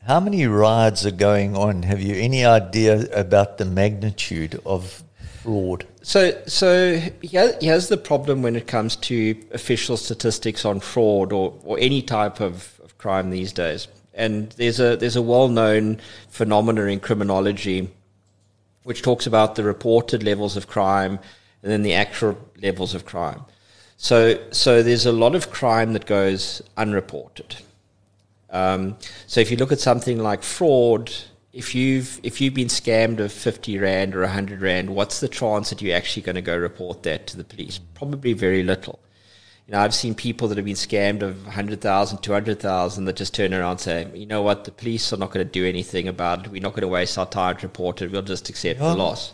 How 0.07 0.19
many 0.21 0.47
rides 0.47 1.05
are 1.05 1.11
going 1.11 1.57
on? 1.57 1.83
Have 1.83 2.01
you 2.01 2.15
any 2.15 2.45
idea 2.45 3.07
about 3.11 3.57
the 3.57 3.65
magnitude 3.65 4.61
of 4.65 5.03
fraud? 5.41 5.85
So, 6.01 6.41
so 6.45 7.01
here's 7.21 7.89
the 7.89 7.97
problem 7.97 8.41
when 8.41 8.55
it 8.55 8.67
comes 8.67 8.95
to 8.97 9.35
official 9.51 9.97
statistics 9.97 10.63
on 10.63 10.79
fraud 10.79 11.33
or, 11.33 11.53
or 11.65 11.77
any 11.79 12.01
type 12.01 12.39
of, 12.39 12.79
of 12.81 12.97
crime 12.97 13.29
these 13.31 13.51
days. 13.51 13.89
And 14.13 14.51
there's 14.51 14.79
a 14.79 14.95
there's 14.95 15.15
a 15.15 15.21
well 15.21 15.47
known 15.47 15.99
phenomenon 16.29 16.87
in 16.87 16.99
criminology 16.99 17.89
which 18.87 19.01
talks 19.01 19.27
about 19.27 19.55
the 19.55 19.63
reported 19.65 20.23
levels 20.23 20.55
of 20.55 20.65
crime 20.65 21.19
and 21.61 21.69
then 21.69 21.81
the 21.81 21.93
actual 21.93 22.37
levels 22.61 22.93
of 22.95 23.05
crime. 23.05 23.41
So, 23.97 24.39
so 24.51 24.81
there's 24.81 25.05
a 25.05 25.11
lot 25.11 25.35
of 25.35 25.51
crime 25.51 25.91
that 25.91 26.05
goes 26.05 26.61
unreported. 26.77 27.57
Um, 28.49 28.95
so 29.25 29.41
if 29.41 29.51
you 29.51 29.57
look 29.57 29.73
at 29.73 29.81
something 29.81 30.19
like 30.19 30.41
fraud, 30.41 31.11
if 31.51 31.75
you've 31.75 32.21
if 32.23 32.39
you've 32.39 32.53
been 32.53 32.69
scammed 32.69 33.19
of 33.19 33.33
fifty 33.33 33.77
rand 33.77 34.15
or 34.15 34.25
hundred 34.25 34.61
rand, 34.61 34.89
what's 34.91 35.19
the 35.19 35.27
chance 35.27 35.69
that 35.69 35.81
you're 35.81 35.97
actually 35.97 36.21
going 36.21 36.37
to 36.37 36.41
go 36.41 36.55
report 36.55 37.03
that 37.03 37.27
to 37.27 37.35
the 37.35 37.43
police? 37.43 37.81
Probably 37.93 38.31
very 38.31 38.63
little. 38.63 38.99
You 39.67 39.73
know, 39.73 39.81
I've 39.81 39.93
seen 39.93 40.15
people 40.15 40.47
that 40.47 40.57
have 40.57 40.63
been 40.63 40.75
scammed 40.75 41.21
of 41.21 41.43
100,000, 41.45 42.19
200,000 42.19 43.05
that 43.05 43.15
just 43.17 43.33
turn 43.33 43.53
around 43.53 43.71
and 43.71 43.79
say, 43.81 44.07
you 44.13 44.25
know 44.25 44.41
what, 44.41 44.63
the 44.63 44.71
police 44.71 45.11
are 45.11 45.17
not 45.17 45.31
going 45.31 45.45
to 45.45 45.51
do 45.51 45.65
anything 45.65 46.07
about 46.07 46.45
it. 46.45 46.51
We're 46.51 46.61
not 46.61 46.71
going 46.71 46.83
to 46.83 46.87
waste 46.87 47.17
our 47.17 47.25
time 47.25 47.57
to 47.57 47.67
report 47.67 48.01
it. 48.01 48.09
We'll 48.09 48.21
just 48.21 48.47
accept 48.47 48.79
the 48.79 48.95
loss. 48.95 49.33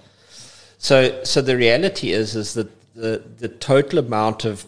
So, 0.79 1.23
so 1.23 1.39
the 1.39 1.55
reality 1.55 2.13
is, 2.13 2.35
is 2.35 2.55
that 2.55 2.95
the, 2.95 3.23
the 3.37 3.47
total 3.47 3.99
amount 3.99 4.43
of 4.43 4.65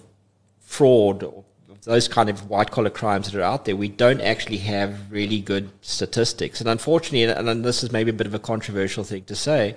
fraud 0.59 1.23
or 1.23 1.43
those 1.81 2.07
kind 2.07 2.29
of 2.29 2.47
white 2.47 2.69
collar 2.69 2.91
crimes 2.91 3.31
that 3.31 3.39
are 3.39 3.43
out 3.43 3.65
there, 3.65 3.75
we 3.75 3.89
don't 3.89 4.21
actually 4.21 4.57
have 4.57 5.11
really 5.11 5.41
good 5.41 5.71
statistics. 5.81 6.59
And 6.59 6.69
unfortunately, 6.69 7.23
and 7.23 7.65
this 7.65 7.83
is 7.83 7.91
maybe 7.91 8.11
a 8.11 8.13
bit 8.13 8.27
of 8.27 8.35
a 8.35 8.39
controversial 8.39 9.03
thing 9.03 9.23
to 9.25 9.35
say, 9.35 9.75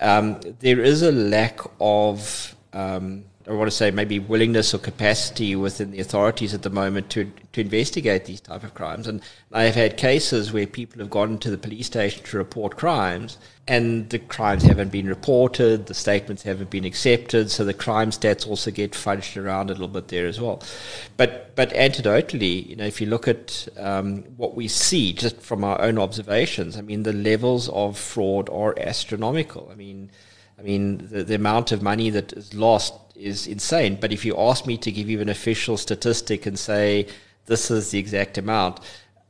um, 0.00 0.38
there 0.60 0.80
is 0.80 1.00
a 1.00 1.12
lack 1.12 1.60
of 1.80 2.54
um, 2.74 3.24
I 3.46 3.52
want 3.52 3.70
to 3.70 3.76
say 3.76 3.90
maybe 3.90 4.18
willingness 4.18 4.72
or 4.72 4.78
capacity 4.78 5.54
within 5.54 5.90
the 5.90 6.00
authorities 6.00 6.54
at 6.54 6.62
the 6.62 6.70
moment 6.70 7.10
to 7.10 7.30
to 7.52 7.60
investigate 7.60 8.24
these 8.24 8.40
type 8.40 8.64
of 8.64 8.72
crimes. 8.72 9.06
And 9.06 9.20
I 9.52 9.64
have 9.64 9.74
had 9.74 9.98
cases 9.98 10.52
where 10.52 10.66
people 10.66 11.00
have 11.00 11.10
gone 11.10 11.38
to 11.38 11.50
the 11.50 11.58
police 11.58 11.86
station 11.86 12.24
to 12.24 12.38
report 12.38 12.76
crimes, 12.76 13.36
and 13.68 14.08
the 14.08 14.18
crimes 14.18 14.62
haven't 14.62 14.90
been 14.90 15.06
reported, 15.06 15.86
the 15.86 15.94
statements 15.94 16.42
haven't 16.42 16.70
been 16.70 16.86
accepted, 16.86 17.50
so 17.50 17.64
the 17.64 17.74
crime 17.74 18.10
stats 18.10 18.46
also 18.48 18.70
get 18.70 18.92
fudged 18.92 19.42
around 19.42 19.68
a 19.68 19.74
little 19.74 19.88
bit 19.88 20.08
there 20.08 20.26
as 20.26 20.40
well. 20.40 20.62
But 21.18 21.54
but 21.54 21.70
anecdotally, 21.70 22.66
you 22.66 22.76
know, 22.76 22.86
if 22.86 22.98
you 22.98 23.06
look 23.06 23.28
at 23.28 23.68
um, 23.76 24.22
what 24.38 24.54
we 24.54 24.68
see 24.68 25.12
just 25.12 25.38
from 25.42 25.64
our 25.64 25.78
own 25.82 25.98
observations, 25.98 26.78
I 26.78 26.80
mean, 26.80 27.02
the 27.02 27.12
levels 27.12 27.68
of 27.68 27.98
fraud 27.98 28.48
are 28.48 28.74
astronomical. 28.78 29.68
I 29.70 29.74
mean. 29.74 30.10
I 30.58 30.62
mean, 30.62 31.08
the, 31.10 31.24
the 31.24 31.34
amount 31.34 31.72
of 31.72 31.82
money 31.82 32.10
that 32.10 32.32
is 32.32 32.54
lost 32.54 32.94
is 33.14 33.46
insane. 33.46 33.98
But 34.00 34.12
if 34.12 34.24
you 34.24 34.36
ask 34.38 34.66
me 34.66 34.76
to 34.78 34.92
give 34.92 35.08
you 35.08 35.20
an 35.20 35.28
official 35.28 35.76
statistic 35.76 36.46
and 36.46 36.58
say 36.58 37.06
this 37.46 37.70
is 37.70 37.90
the 37.90 37.98
exact 37.98 38.38
amount, 38.38 38.80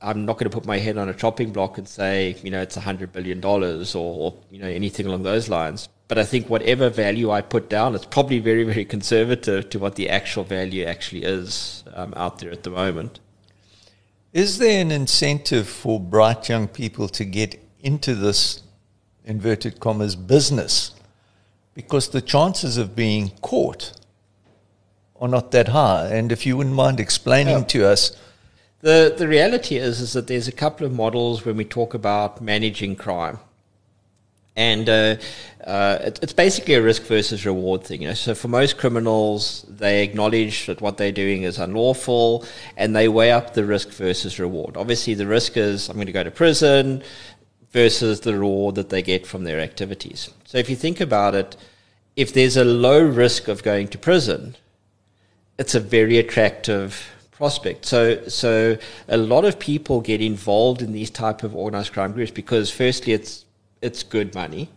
I'm 0.00 0.26
not 0.26 0.34
going 0.34 0.50
to 0.50 0.54
put 0.54 0.66
my 0.66 0.78
head 0.78 0.98
on 0.98 1.08
a 1.08 1.14
chopping 1.14 1.52
block 1.52 1.78
and 1.78 1.88
say, 1.88 2.36
you 2.42 2.50
know, 2.50 2.60
it's 2.60 2.76
$100 2.76 3.12
billion 3.12 3.42
or, 3.44 3.62
or, 3.94 4.34
you 4.50 4.58
know, 4.58 4.68
anything 4.68 5.06
along 5.06 5.22
those 5.22 5.48
lines. 5.48 5.88
But 6.08 6.18
I 6.18 6.24
think 6.24 6.50
whatever 6.50 6.90
value 6.90 7.30
I 7.30 7.40
put 7.40 7.70
down, 7.70 7.94
it's 7.94 8.04
probably 8.04 8.38
very, 8.38 8.64
very 8.64 8.84
conservative 8.84 9.70
to 9.70 9.78
what 9.78 9.94
the 9.94 10.10
actual 10.10 10.44
value 10.44 10.84
actually 10.84 11.24
is 11.24 11.84
um, 11.94 12.12
out 12.16 12.38
there 12.40 12.50
at 12.50 12.62
the 12.62 12.70
moment. 12.70 13.20
Is 14.34 14.58
there 14.58 14.80
an 14.82 14.90
incentive 14.90 15.68
for 15.68 15.98
bright 15.98 16.48
young 16.48 16.68
people 16.68 17.08
to 17.08 17.24
get 17.24 17.58
into 17.80 18.14
this 18.14 18.62
inverted 19.24 19.80
commas 19.80 20.16
business? 20.16 20.90
Because 21.74 22.08
the 22.08 22.20
chances 22.20 22.76
of 22.76 22.94
being 22.96 23.30
caught 23.42 23.92
are 25.20 25.28
not 25.28 25.50
that 25.50 25.68
high. 25.68 26.08
And 26.08 26.32
if 26.32 26.46
you 26.46 26.56
wouldn't 26.56 26.74
mind 26.74 27.00
explaining 27.00 27.66
to 27.66 27.86
us. 27.86 28.16
The, 28.80 29.14
the 29.16 29.26
reality 29.26 29.76
is, 29.76 30.00
is 30.00 30.12
that 30.12 30.26
there's 30.26 30.48
a 30.48 30.52
couple 30.52 30.86
of 30.86 30.92
models 30.92 31.44
when 31.44 31.56
we 31.56 31.64
talk 31.64 31.94
about 31.94 32.40
managing 32.40 32.96
crime. 32.96 33.38
And 34.56 34.88
uh, 34.88 35.16
uh, 35.66 35.98
it, 36.02 36.20
it's 36.22 36.32
basically 36.32 36.74
a 36.74 36.82
risk 36.82 37.02
versus 37.04 37.44
reward 37.44 37.82
thing. 37.82 38.02
You 38.02 38.08
know? 38.08 38.14
So 38.14 38.34
for 38.34 38.48
most 38.48 38.78
criminals, 38.78 39.64
they 39.68 40.04
acknowledge 40.04 40.66
that 40.66 40.80
what 40.80 40.96
they're 40.96 41.10
doing 41.10 41.42
is 41.42 41.58
unlawful, 41.58 42.44
and 42.76 42.94
they 42.94 43.08
weigh 43.08 43.32
up 43.32 43.54
the 43.54 43.64
risk 43.64 43.88
versus 43.88 44.38
reward. 44.38 44.76
Obviously, 44.76 45.14
the 45.14 45.26
risk 45.26 45.56
is 45.56 45.88
I'm 45.88 45.96
going 45.96 46.06
to 46.06 46.12
go 46.12 46.22
to 46.22 46.30
prison 46.30 47.02
versus 47.74 48.20
the 48.20 48.32
reward 48.32 48.76
that 48.76 48.88
they 48.88 49.02
get 49.02 49.26
from 49.26 49.42
their 49.42 49.58
activities. 49.58 50.30
So 50.46 50.58
if 50.58 50.70
you 50.70 50.76
think 50.76 51.00
about 51.00 51.34
it, 51.34 51.56
if 52.14 52.32
there's 52.32 52.56
a 52.56 52.64
low 52.64 53.02
risk 53.04 53.48
of 53.48 53.64
going 53.64 53.88
to 53.88 53.98
prison, 53.98 54.54
it's 55.58 55.74
a 55.74 55.80
very 55.80 56.16
attractive 56.16 57.10
prospect. 57.32 57.84
So 57.84 58.28
so 58.28 58.78
a 59.08 59.16
lot 59.16 59.44
of 59.44 59.58
people 59.58 60.00
get 60.00 60.20
involved 60.20 60.82
in 60.82 60.92
these 60.92 61.10
type 61.10 61.42
of 61.42 61.56
organized 61.56 61.92
crime 61.92 62.12
groups 62.12 62.30
because 62.30 62.70
firstly 62.70 63.12
it's 63.12 63.44
it's 63.82 64.04
good 64.04 64.34
money. 64.34 64.68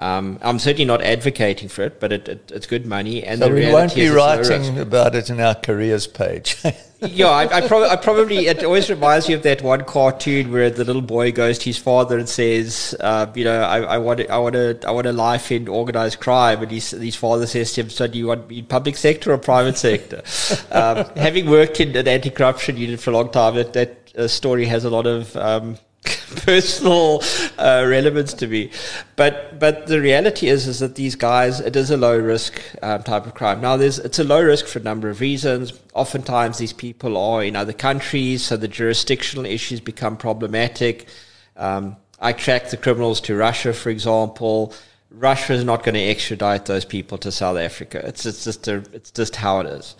Um, 0.00 0.38
I'm 0.40 0.58
certainly 0.58 0.86
not 0.86 1.02
advocating 1.02 1.68
for 1.68 1.82
it, 1.82 2.00
but 2.00 2.10
it, 2.10 2.26
it, 2.26 2.50
it's 2.54 2.66
good 2.66 2.86
money. 2.86 3.22
And 3.22 3.40
so 3.40 3.52
we 3.52 3.70
won't 3.70 3.94
be 3.94 4.08
writing 4.08 4.78
about 4.78 5.14
it 5.14 5.28
in 5.28 5.40
our 5.40 5.54
careers 5.54 6.06
page. 6.06 6.56
yeah, 7.02 7.28
I, 7.28 7.58
I, 7.58 7.68
prob- 7.68 7.90
I, 7.90 7.96
probably 7.96 8.46
it 8.46 8.64
always 8.64 8.88
reminds 8.88 9.28
me 9.28 9.34
of 9.34 9.42
that 9.42 9.60
one 9.60 9.84
cartoon 9.84 10.52
where 10.52 10.70
the 10.70 10.84
little 10.84 11.02
boy 11.02 11.32
goes 11.32 11.58
to 11.58 11.64
his 11.66 11.76
father 11.76 12.18
and 12.18 12.26
says, 12.26 12.96
uh, 13.00 13.26
"You 13.34 13.44
know, 13.44 13.60
I, 13.60 13.80
I 13.80 13.98
want 13.98 14.20
I 14.30 14.38
want 14.38 14.56
a 14.56 14.78
I 14.86 14.90
want 14.90 15.06
a 15.06 15.12
life 15.12 15.52
in 15.52 15.68
organized 15.68 16.20
crime," 16.20 16.62
and 16.62 16.70
his 16.70 16.92
his 16.92 17.16
father 17.16 17.46
says 17.46 17.74
to 17.74 17.82
him, 17.82 17.90
"So 17.90 18.06
do 18.06 18.18
you 18.18 18.28
want 18.28 18.50
in 18.50 18.64
public 18.64 18.96
sector 18.96 19.32
or 19.32 19.38
private 19.38 19.76
sector?" 19.76 20.22
um, 20.70 21.04
having 21.16 21.48
worked 21.50 21.78
in 21.78 21.94
an 21.94 22.08
anti-corruption 22.08 22.78
unit 22.78 23.00
for 23.00 23.10
a 23.10 23.14
long 23.14 23.30
time, 23.30 23.54
that 23.56 23.74
that 23.74 24.12
uh, 24.16 24.28
story 24.28 24.64
has 24.64 24.84
a 24.86 24.90
lot 24.90 25.06
of 25.06 25.36
um, 25.36 25.76
personal 26.46 27.22
uh, 27.58 27.84
relevance 27.86 28.32
to 28.34 28.46
me. 28.46 28.70
But 29.16 29.58
but 29.58 29.86
the 29.86 30.00
reality 30.00 30.48
is 30.48 30.66
is 30.66 30.78
that 30.78 30.94
these 30.94 31.14
guys, 31.14 31.60
it 31.60 31.76
is 31.76 31.90
a 31.90 31.96
low 31.96 32.18
risk 32.18 32.60
um, 32.82 33.02
type 33.02 33.26
of 33.26 33.34
crime. 33.34 33.60
Now, 33.60 33.76
there's 33.76 33.98
it's 33.98 34.18
a 34.18 34.24
low 34.24 34.42
risk 34.42 34.66
for 34.66 34.78
a 34.78 34.82
number 34.82 35.10
of 35.10 35.20
reasons. 35.20 35.78
Oftentimes, 35.94 36.58
these 36.58 36.72
people 36.72 37.16
are 37.16 37.44
in 37.44 37.56
other 37.56 37.72
countries, 37.72 38.42
so 38.42 38.56
the 38.56 38.68
jurisdictional 38.68 39.44
issues 39.44 39.80
become 39.80 40.16
problematic. 40.16 41.08
Um, 41.56 41.96
I 42.18 42.32
track 42.32 42.70
the 42.70 42.76
criminals 42.76 43.20
to 43.22 43.36
Russia, 43.36 43.72
for 43.72 43.90
example. 43.90 44.74
Russia 45.10 45.54
is 45.54 45.64
not 45.64 45.82
going 45.82 45.94
to 45.96 46.00
extradite 46.00 46.66
those 46.66 46.84
people 46.84 47.18
to 47.18 47.32
South 47.32 47.58
Africa. 47.58 48.00
It's 48.06 48.24
it's 48.24 48.44
just 48.44 48.68
a, 48.68 48.76
it's 48.92 49.10
just 49.10 49.36
how 49.36 49.60
it 49.60 49.66
is. 49.66 49.96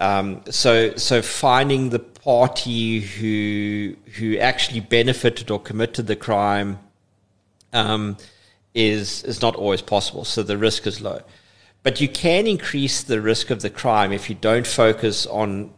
Um, 0.00 0.42
so 0.48 0.96
so 0.96 1.20
finding 1.20 1.90
the 1.90 1.98
party 1.98 3.00
who 3.00 3.94
who 4.16 4.38
actually 4.38 4.80
benefited 4.80 5.50
or 5.50 5.60
committed 5.60 6.06
the 6.06 6.16
crime 6.16 6.78
um, 7.74 8.16
is 8.74 9.22
is 9.24 9.42
not 9.42 9.54
always 9.56 9.82
possible. 9.82 10.24
So 10.24 10.42
the 10.42 10.56
risk 10.56 10.86
is 10.86 11.02
low, 11.02 11.20
but 11.82 12.00
you 12.00 12.08
can 12.08 12.46
increase 12.46 13.02
the 13.02 13.20
risk 13.20 13.50
of 13.50 13.60
the 13.60 13.70
crime 13.70 14.10
if 14.10 14.30
you 14.30 14.36
don't 14.36 14.66
focus 14.66 15.26
on 15.26 15.70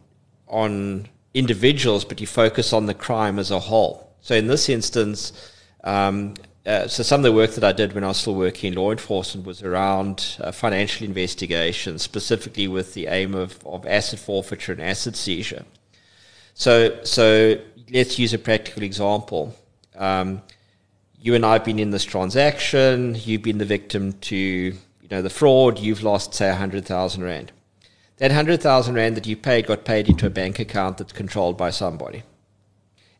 on 0.47 1.07
individuals, 1.33 2.05
but 2.05 2.21
you 2.21 2.27
focus 2.27 2.71
on 2.71 2.85
the 2.85 2.93
crime 2.93 3.39
as 3.39 3.51
a 3.51 3.59
whole. 3.59 4.09
So 4.21 4.35
in 4.35 4.47
this 4.47 4.69
instance. 4.69 5.49
Um, 5.85 6.35
uh, 6.65 6.87
so 6.87 7.03
some 7.03 7.19
of 7.19 7.23
the 7.23 7.31
work 7.33 7.51
that 7.51 7.63
I 7.63 7.71
did 7.73 7.93
when 7.93 8.03
I 8.03 8.07
was 8.07 8.17
still 8.17 8.35
working 8.35 8.71
in 8.71 8.79
law 8.79 8.91
enforcement 8.91 9.45
was 9.45 9.61
around 9.61 10.37
uh, 10.39 10.51
financial 10.51 11.05
investigations, 11.05 12.01
specifically 12.01 12.67
with 12.67 12.93
the 12.93 13.07
aim 13.07 13.35
of, 13.35 13.65
of 13.65 13.85
asset 13.85 14.19
forfeiture 14.19 14.71
and 14.71 14.81
asset 14.81 15.15
seizure. 15.15 15.65
So, 16.53 17.03
so 17.03 17.57
let's 17.91 18.17
use 18.17 18.33
a 18.33 18.39
practical 18.39 18.83
example. 18.83 19.55
um, 19.97 20.41
you 21.19 21.35
and 21.35 21.45
I 21.45 21.53
have 21.53 21.63
been 21.63 21.79
in 21.79 21.91
this 21.91 22.03
transaction. 22.03 23.15
You've 23.17 23.43
been 23.43 23.57
the 23.57 23.65
victim 23.65 24.11
to 24.13 24.35
you 24.35 25.09
know 25.09 25.21
the 25.21 25.29
fraud. 25.29 25.79
You've 25.79 26.03
lost 26.03 26.33
say 26.33 26.53
hundred 26.53 26.85
thousand 26.85 27.23
rand. 27.23 27.53
That 28.17 28.31
hundred 28.31 28.61
thousand 28.61 28.95
rand 28.95 29.15
that 29.15 29.25
you 29.25 29.37
paid 29.37 29.67
got 29.67 29.85
paid 29.85 30.09
into 30.09 30.27
a 30.27 30.29
bank 30.29 30.59
account 30.59 30.97
that's 30.97 31.13
controlled 31.13 31.57
by 31.57 31.69
somebody. 31.69 32.23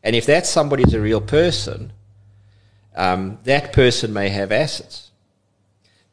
And 0.02 0.14
if 0.14 0.26
that 0.26 0.46
somebody 0.46 0.82
is 0.82 0.92
a 0.92 1.00
real 1.00 1.22
person, 1.22 1.94
um, 2.94 3.38
that 3.44 3.72
person 3.72 4.12
may 4.12 4.28
have 4.28 4.52
assets. 4.52 5.10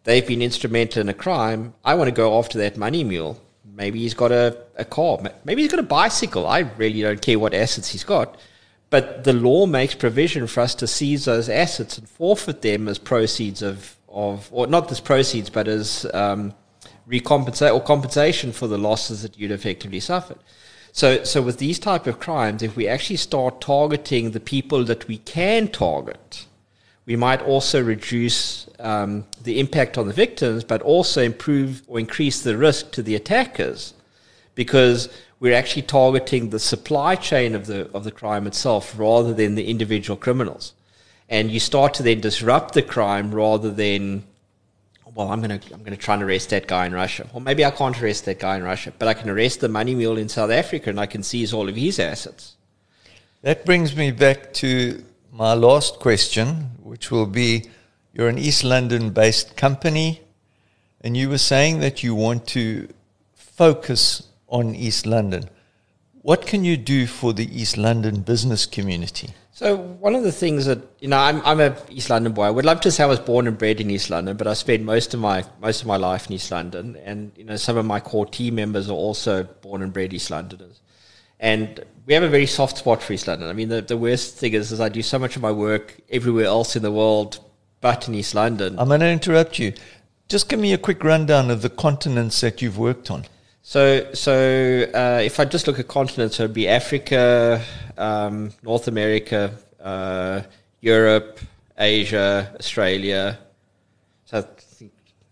They've 0.04 0.26
been 0.26 0.42
instrumental 0.42 1.02
in 1.02 1.10
a 1.10 1.14
crime. 1.14 1.74
I 1.86 1.96
want 1.96 2.08
to 2.08 2.16
go 2.16 2.40
after 2.40 2.58
that 2.60 2.78
money 2.78 3.04
mule. 3.04 3.40
Maybe 3.74 4.00
he's 4.00 4.14
got 4.14 4.32
a, 4.32 4.58
a 4.76 4.86
car. 4.86 5.20
Maybe 5.44 5.62
he's 5.62 5.72
got 5.72 5.80
a 5.80 5.84
bicycle. 5.84 6.48
I 6.48 6.60
really 6.60 7.02
don't 7.02 7.22
care 7.22 7.40
what 7.40 7.54
assets 7.54 7.90
he's 7.90 8.04
got. 8.04 8.38
But 8.90 9.24
the 9.24 9.34
law 9.34 9.66
makes 9.66 9.96
provision 9.96 10.48
for 10.48 10.62
us 10.62 10.76
to 10.76 10.88
seize 10.88 11.26
those 11.26 11.48
assets 11.48 11.98
and 11.98 12.10
forfeit 12.10 12.62
them 12.62 12.88
as 12.88 12.98
proceeds 12.98 13.62
of, 13.62 13.96
of 14.10 14.50
or 14.52 14.68
not 14.68 14.92
as 14.92 15.00
proceeds, 15.00 15.50
but 15.50 15.68
as 15.68 16.06
um, 16.14 16.54
recompensate 17.08 17.74
or 17.74 17.82
compensation 17.82 18.52
for 18.52 18.68
the 18.68 18.78
losses 18.78 19.22
that 19.22 19.38
you'd 19.38 19.52
effectively 19.52 20.00
suffered. 20.00 20.40
So, 20.92 21.24
so 21.24 21.42
with 21.42 21.58
these 21.58 21.80
type 21.80 22.06
of 22.06 22.20
crimes, 22.20 22.62
if 22.62 22.76
we 22.76 22.88
actually 22.88 23.16
start 23.16 23.62
targeting 23.62 24.32
the 24.32 24.42
people 24.42 24.84
that 24.86 25.08
we 25.08 25.20
can 25.20 25.70
target, 25.70 26.48
we 27.06 27.16
might 27.16 27.42
also 27.42 27.82
reduce 27.82 28.70
um, 28.80 29.26
the 29.44 29.60
impact 29.60 29.98
on 29.98 30.08
the 30.08 30.14
victims, 30.14 30.64
but 30.64 30.82
also 30.82 31.22
improve 31.22 31.82
or 31.88 32.00
increase 32.00 32.42
the 32.42 32.58
risk 32.58 32.92
to 32.92 33.02
the 33.02 33.16
attackers, 33.16 33.94
because 34.56 35.10
we're 35.40 35.56
actually 35.56 35.82
targeting 35.82 36.50
the 36.50 36.60
supply 36.60 37.16
chain 37.16 37.56
of 37.56 37.66
the 37.66 37.90
of 37.94 38.04
the 38.04 38.12
crime 38.12 38.46
itself 38.46 38.98
rather 38.98 39.34
than 39.34 39.56
the 39.56 39.68
individual 39.68 40.16
criminals. 40.16 40.74
And 41.28 41.50
you 41.50 41.60
start 41.60 41.94
to 41.96 42.04
then 42.04 42.22
disrupt 42.22 42.74
the 42.74 42.82
crime 42.82 43.34
rather 43.34 43.72
than 43.72 44.24
well, 45.16 45.30
I'm 45.30 45.42
gonna 45.42 45.60
I'm 45.74 45.84
gonna 45.84 45.98
try 45.98 46.14
and 46.14 46.24
arrest 46.24 46.52
that 46.52 46.68
guy 46.68 46.86
in 46.86 46.94
Russia. 46.94 47.28
Or 47.34 47.42
maybe 47.42 47.66
I 47.66 47.72
can't 47.72 48.00
arrest 48.02 48.26
that 48.26 48.40
guy 48.40 48.56
in 48.58 48.64
Russia, 48.64 48.94
but 48.98 49.08
I 49.08 49.14
can 49.14 49.30
arrest 49.30 49.60
the 49.60 49.68
money 49.68 49.96
mule 49.96 50.18
in 50.18 50.30
South 50.30 50.52
Africa 50.52 50.90
and 50.90 51.00
I 51.00 51.08
can 51.08 51.24
seize 51.24 51.54
all 51.54 51.68
of 51.68 51.76
his 51.76 52.00
assets. 52.00 52.56
That 53.42 53.66
brings 53.66 53.96
me 53.96 54.12
back 54.12 54.54
to 54.54 55.04
my 55.32 55.54
last 55.54 56.00
question, 56.00 56.72
which 56.84 57.10
will 57.10 57.26
be 57.26 57.70
you're 58.14 58.28
an 58.28 58.38
East 58.38 58.64
London 58.64 59.12
based 59.12 59.56
company, 59.56 60.22
and 61.00 61.16
you 61.16 61.30
were 61.30 61.38
saying 61.38 61.80
that 61.80 62.04
you 62.04 62.14
want 62.14 62.46
to 62.48 62.90
focus 63.34 64.28
on 64.48 64.76
East 64.76 65.06
London. 65.06 65.50
What 66.22 66.46
can 66.46 66.66
you 66.66 66.78
do 66.78 67.08
for 67.08 67.34
the 67.34 67.62
East 67.62 67.78
London 67.78 68.22
business 68.22 68.66
community? 68.66 69.30
So 69.54 69.78
one 69.78 70.16
of 70.16 70.24
the 70.24 70.32
things 70.32 70.66
that 70.66 70.80
you 71.00 71.08
know, 71.08 71.18
I'm 71.18 71.42
I'm 71.46 71.60
a 71.60 71.78
East 71.90 72.10
London 72.10 72.34
boy. 72.34 72.44
I 72.44 72.50
would 72.50 72.66
love 72.66 72.82
to 72.82 72.92
say 72.92 73.04
I 73.04 73.08
was 73.08 73.20
born 73.20 73.48
and 73.48 73.58
bred 73.58 73.80
in 73.80 73.90
East 73.90 74.10
London, 74.10 74.36
but 74.36 74.48
I 74.48 74.54
spent 74.54 74.84
most 74.84 75.14
of 75.14 75.20
my 75.20 75.46
most 75.62 75.82
of 75.82 75.88
my 75.88 75.98
life 75.98 76.28
in 76.28 76.34
East 76.34 76.52
London, 76.52 76.98
and 77.04 77.32
you 77.38 77.46
know, 77.46 77.56
some 77.56 77.78
of 77.78 77.86
my 77.86 78.00
core 78.00 78.26
team 78.26 78.56
members 78.56 78.90
are 78.90 78.94
also 78.94 79.44
born 79.44 79.82
and 79.82 79.94
bred 79.94 80.14
East 80.14 80.30
Londoners, 80.30 80.82
and 81.42 81.84
we 82.06 82.14
have 82.14 82.24
a 82.24 82.30
very 82.30 82.46
soft 82.46 82.78
spot 82.78 83.02
for 83.02 83.14
East 83.14 83.28
London. 83.28 83.50
I 83.50 83.54
mean, 83.54 83.70
the, 83.70 83.82
the 83.82 83.98
worst 83.98 84.38
thing 84.38 84.54
is, 84.54 84.72
is 84.72 84.80
I 84.80 84.90
do 84.90 85.02
so 85.02 85.20
much 85.20 85.36
of 85.36 85.42
my 85.42 85.52
work 85.52 86.00
everywhere 86.10 86.46
else 86.46 86.76
in 86.76 86.84
the 86.84 86.92
world, 86.92 87.40
but 87.82 88.08
in 88.08 88.14
East 88.14 88.36
London. 88.36 88.80
I'm 88.80 88.88
going 88.88 89.02
to 89.02 89.10
interrupt 89.10 89.60
you. 89.60 89.74
Just 90.30 90.48
give 90.48 90.60
me 90.60 90.72
a 90.72 90.78
quick 90.78 91.04
rundown 91.04 91.50
of 91.52 91.62
the 91.62 91.70
continents 91.70 92.40
that 92.42 92.62
you've 92.62 92.78
worked 92.78 93.12
on. 93.12 93.26
So, 93.64 94.14
so 94.14 94.88
uh, 94.94 95.22
if 95.24 95.40
I 95.40 95.46
just 95.46 95.68
look 95.68 95.80
at 95.80 95.88
continents, 95.88 96.40
it 96.40 96.44
would 96.44 96.54
be 96.54 96.68
Africa, 96.68 97.64
um, 97.98 98.52
North 98.64 98.88
America, 98.88 99.54
uh, 99.80 100.42
Europe, 100.80 101.40
Asia, 101.78 102.54
Australia. 102.60 103.40
So, 104.26 104.48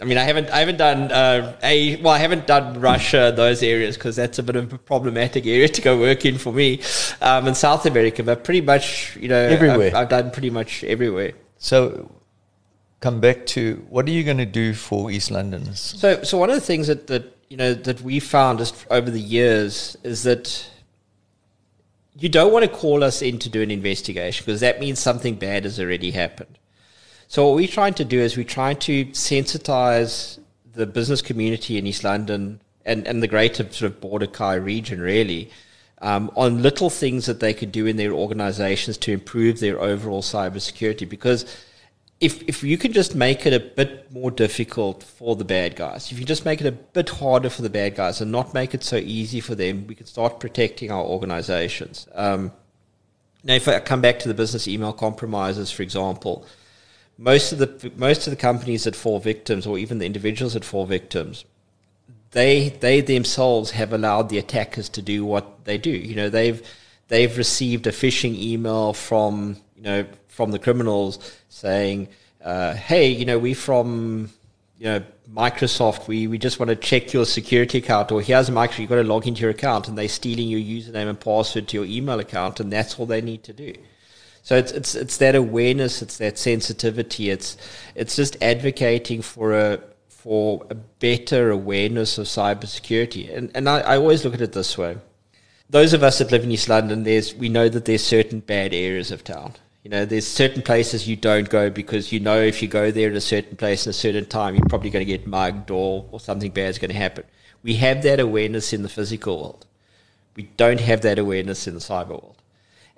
I 0.01 0.05
mean, 0.05 0.17
I 0.17 0.23
haven't, 0.23 0.49
I 0.49 0.59
haven't 0.59 0.77
done 0.77 1.11
uh, 1.11 1.57
a 1.61 1.97
well, 1.97 2.13
I 2.13 2.19
haven't 2.19 2.47
done 2.47 2.79
Russia, 2.79 3.33
those 3.35 3.61
areas, 3.61 3.97
because 3.97 4.15
that's 4.15 4.39
a 4.39 4.43
bit 4.43 4.55
of 4.55 4.71
a 4.71 4.77
problematic 4.77 5.45
area 5.45 5.67
to 5.67 5.81
go 5.81 5.99
work 5.99 6.25
in 6.25 6.37
for 6.37 6.53
me. 6.53 6.81
Um, 7.21 7.47
in 7.47 7.55
South 7.55 7.85
America, 7.85 8.23
but 8.23 8.45
pretty 8.45 8.61
much, 8.61 9.17
you 9.17 9.27
know, 9.27 9.35
everywhere. 9.35 9.89
I've, 9.89 9.95
I've 9.95 10.09
done 10.09 10.31
pretty 10.31 10.51
much 10.51 10.85
everywhere. 10.85 11.33
So, 11.57 12.09
come 13.01 13.19
back 13.19 13.45
to 13.47 13.85
what 13.89 14.07
are 14.07 14.11
you 14.11 14.23
going 14.23 14.37
to 14.37 14.45
do 14.45 14.73
for 14.73 15.11
East 15.11 15.31
Londoners? 15.31 15.79
So, 15.79 16.23
so 16.23 16.37
one 16.37 16.49
of 16.49 16.55
the 16.55 16.61
things 16.61 16.87
that 16.87 17.07
that 17.07 17.35
you 17.49 17.57
know 17.57 17.73
that 17.73 17.99
we 17.99 18.21
found 18.21 18.59
just 18.59 18.85
over 18.89 19.11
the 19.11 19.19
years 19.19 19.97
is 20.03 20.23
that 20.23 20.69
you 22.17 22.29
don't 22.29 22.53
want 22.53 22.63
to 22.63 22.71
call 22.71 23.03
us 23.03 23.21
in 23.21 23.39
to 23.39 23.49
do 23.49 23.61
an 23.61 23.71
investigation 23.71 24.45
because 24.45 24.61
that 24.61 24.79
means 24.79 24.99
something 24.99 25.35
bad 25.35 25.63
has 25.63 25.79
already 25.79 26.11
happened. 26.11 26.58
So 27.29 27.45
what 27.45 27.57
we're 27.57 27.67
trying 27.67 27.93
to 27.93 28.05
do 28.05 28.19
is 28.19 28.35
we're 28.35 28.43
trying 28.43 28.77
to 28.77 29.05
sensitize 29.05 30.39
the 30.73 30.87
business 30.87 31.21
community 31.21 31.77
in 31.77 31.85
East 31.85 32.03
London 32.03 32.59
and, 32.83 33.07
and 33.07 33.21
the 33.21 33.27
greater 33.27 33.71
sort 33.71 33.91
of 33.91 34.01
Border 34.01 34.25
Kei 34.25 34.57
region 34.57 34.99
really 34.99 35.51
um, 36.01 36.31
on 36.35 36.63
little 36.63 36.89
things 36.89 37.27
that 37.27 37.39
they 37.39 37.53
could 37.53 37.71
do 37.71 37.85
in 37.85 37.97
their 37.97 38.13
organizations 38.13 38.97
to 38.97 39.11
improve 39.11 39.59
their 39.59 39.79
overall 39.79 40.23
cybersecurity 40.23 41.07
because 41.07 41.45
if 42.19 42.41
if 42.49 42.63
you 42.63 42.79
can 42.79 42.93
just 42.93 43.13
make 43.13 43.45
it 43.45 43.53
a 43.53 43.59
bit 43.59 44.11
more 44.11 44.31
difficult 44.31 45.03
for 45.03 45.35
the 45.35 45.45
bad 45.45 45.75
guys, 45.75 46.11
if 46.11 46.17
you 46.17 46.25
just 46.25 46.45
make 46.45 46.61
it 46.61 46.65
a 46.65 46.71
bit 46.71 47.09
harder 47.09 47.51
for 47.51 47.61
the 47.61 47.69
bad 47.69 47.93
guys 47.93 48.21
and 48.21 48.31
not 48.31 48.55
make 48.55 48.73
it 48.73 48.83
so 48.83 48.95
easy 48.95 49.39
for 49.39 49.53
them, 49.53 49.85
we 49.85 49.93
can 49.93 50.07
start 50.07 50.39
protecting 50.39 50.89
our 50.89 51.03
organizations. 51.03 52.07
Um, 52.15 52.51
now, 53.43 53.53
if 53.53 53.67
I 53.67 53.79
come 53.81 54.01
back 54.01 54.17
to 54.19 54.27
the 54.27 54.33
business 54.33 54.67
email 54.67 54.93
compromises, 54.93 55.71
for 55.71 55.83
example, 55.83 56.45
most 57.19 57.51
of 57.51 57.59
the 57.59 57.91
most 57.97 58.25
of 58.25 58.31
the 58.31 58.37
companies 58.37 58.85
that 58.85 58.95
fall 58.95 59.19
victims, 59.19 59.67
or 59.67 59.77
even 59.77 59.99
the 59.99 60.05
individuals 60.05 60.53
that 60.53 60.63
fall 60.63 60.85
victims, 60.85 61.43
they 62.31 62.69
they 62.69 63.01
themselves 63.01 63.71
have 63.71 63.91
allowed 63.91 64.29
the 64.29 64.37
attackers 64.37 64.87
to 64.89 65.01
do 65.01 65.25
what 65.25 65.65
they 65.65 65.77
do. 65.77 65.91
You 65.91 66.15
know, 66.15 66.29
they've 66.29 66.65
they've 67.09 67.37
received 67.37 67.85
a 67.87 67.91
phishing 67.91 68.35
email 68.35 68.93
from 68.93 69.57
you 69.75 69.83
know 69.83 70.05
from 70.29 70.51
the 70.51 70.59
criminals 70.59 71.19
saying, 71.49 72.07
uh, 72.41 72.73
"Hey, 72.75 73.09
you 73.09 73.25
know, 73.25 73.37
we 73.37 73.53
from 73.53 74.29
you 74.77 74.85
know 74.85 75.03
Microsoft. 75.29 76.07
We 76.07 76.25
we 76.27 76.37
just 76.37 76.57
want 76.57 76.69
to 76.69 76.75
check 76.77 77.11
your 77.11 77.25
security 77.25 77.79
account, 77.79 78.13
or 78.13 78.21
here's 78.21 78.49
Microsoft. 78.49 78.79
You've 78.79 78.89
got 78.89 78.95
to 78.95 79.03
log 79.03 79.27
into 79.27 79.41
your 79.41 79.51
account, 79.51 79.89
and 79.89 79.97
they're 79.97 80.07
stealing 80.07 80.47
your 80.47 80.61
username 80.61 81.09
and 81.09 81.19
password 81.19 81.67
to 81.67 81.77
your 81.77 81.85
email 81.85 82.21
account, 82.21 82.61
and 82.61 82.71
that's 82.71 82.97
all 82.97 83.05
they 83.05 83.21
need 83.21 83.43
to 83.43 83.51
do." 83.51 83.73
So 84.49 84.55
it's 84.55 84.71
it's 84.71 84.95
it's 84.95 85.17
that 85.17 85.35
awareness, 85.35 86.01
it's 86.01 86.17
that 86.17 86.39
sensitivity, 86.39 87.29
it's 87.29 87.55
it's 87.93 88.15
just 88.15 88.35
advocating 88.41 89.21
for 89.21 89.53
a 89.53 89.79
for 90.07 90.65
a 90.71 90.73
better 90.73 91.51
awareness 91.51 92.17
of 92.17 92.25
cybersecurity. 92.25 93.31
And 93.31 93.51
and 93.53 93.69
I, 93.69 93.81
I 93.81 93.97
always 93.97 94.25
look 94.25 94.33
at 94.33 94.41
it 94.41 94.53
this 94.53 94.75
way. 94.75 94.97
Those 95.69 95.93
of 95.93 96.01
us 96.01 96.17
that 96.17 96.31
live 96.31 96.45
in 96.45 96.51
East 96.51 96.67
London, 96.67 97.03
there's 97.03 97.35
we 97.35 97.47
know 97.47 97.69
that 97.69 97.85
there's 97.85 98.03
certain 98.03 98.39
bad 98.39 98.73
areas 98.73 99.11
of 99.11 99.23
town. 99.23 99.53
You 99.83 99.91
know, 99.91 100.03
there's 100.03 100.25
certain 100.25 100.63
places 100.63 101.07
you 101.07 101.15
don't 101.15 101.47
go 101.47 101.69
because 101.69 102.11
you 102.11 102.19
know 102.19 102.41
if 102.41 102.63
you 102.63 102.67
go 102.67 102.89
there 102.89 103.11
at 103.11 103.15
a 103.15 103.21
certain 103.21 103.55
place 103.55 103.85
at 103.85 103.91
a 103.91 103.93
certain 103.93 104.25
time, 104.25 104.55
you're 104.55 104.65
probably 104.65 104.89
going 104.89 105.05
to 105.05 105.17
get 105.17 105.27
mugged 105.27 105.69
or, 105.69 106.07
or 106.11 106.19
something 106.19 106.49
bad 106.49 106.71
is 106.71 106.79
going 106.79 106.89
to 106.89 106.97
happen. 106.97 107.25
We 107.61 107.75
have 107.75 108.01
that 108.01 108.19
awareness 108.19 108.73
in 108.73 108.81
the 108.81 108.89
physical 108.89 109.39
world. 109.39 109.67
We 110.35 110.49
don't 110.57 110.79
have 110.79 111.01
that 111.01 111.19
awareness 111.19 111.67
in 111.67 111.75
the 111.75 111.81
cyber 111.81 112.19
world. 112.19 112.38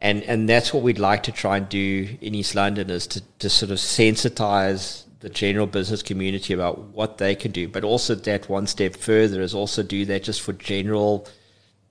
And, 0.01 0.23
and 0.23 0.49
that's 0.49 0.73
what 0.73 0.81
we'd 0.81 0.97
like 0.97 1.23
to 1.23 1.31
try 1.31 1.57
and 1.57 1.69
do 1.69 2.17
in 2.21 2.33
East 2.33 2.55
London 2.55 2.89
is 2.89 3.05
to, 3.07 3.21
to 3.39 3.49
sort 3.49 3.71
of 3.71 3.77
sensitize 3.77 5.03
the 5.19 5.29
general 5.29 5.67
business 5.67 6.01
community 6.01 6.53
about 6.53 6.79
what 6.79 7.19
they 7.19 7.35
can 7.35 7.51
do, 7.51 7.67
but 7.67 7.83
also 7.83 8.15
that 8.15 8.49
one 8.49 8.65
step 8.65 8.95
further 8.95 9.41
is 9.41 9.53
also 9.53 9.83
do 9.83 10.03
that 10.05 10.23
just 10.23 10.41
for 10.41 10.53
general 10.53 11.27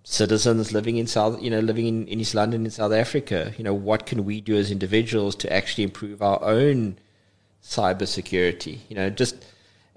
citizens 0.03 0.73
living 0.73 0.97
in 0.97 1.07
South, 1.07 1.41
you 1.41 1.51
know, 1.51 1.61
living 1.61 1.87
in, 1.87 2.09
in 2.09 2.19
East 2.19 2.35
London 2.35 2.65
in 2.65 2.71
South 2.73 2.93
Africa. 2.93 3.53
You 3.57 3.63
know, 3.63 3.75
what 3.75 4.07
can 4.07 4.25
we 4.25 4.41
do 4.41 4.57
as 4.57 4.73
individuals 4.73 5.37
to 5.37 5.53
actually 5.53 5.85
improve 5.85 6.21
our 6.21 6.43
own 6.43 6.99
cybersecurity? 7.63 8.81
You 8.89 8.97
know, 8.97 9.11
just 9.11 9.37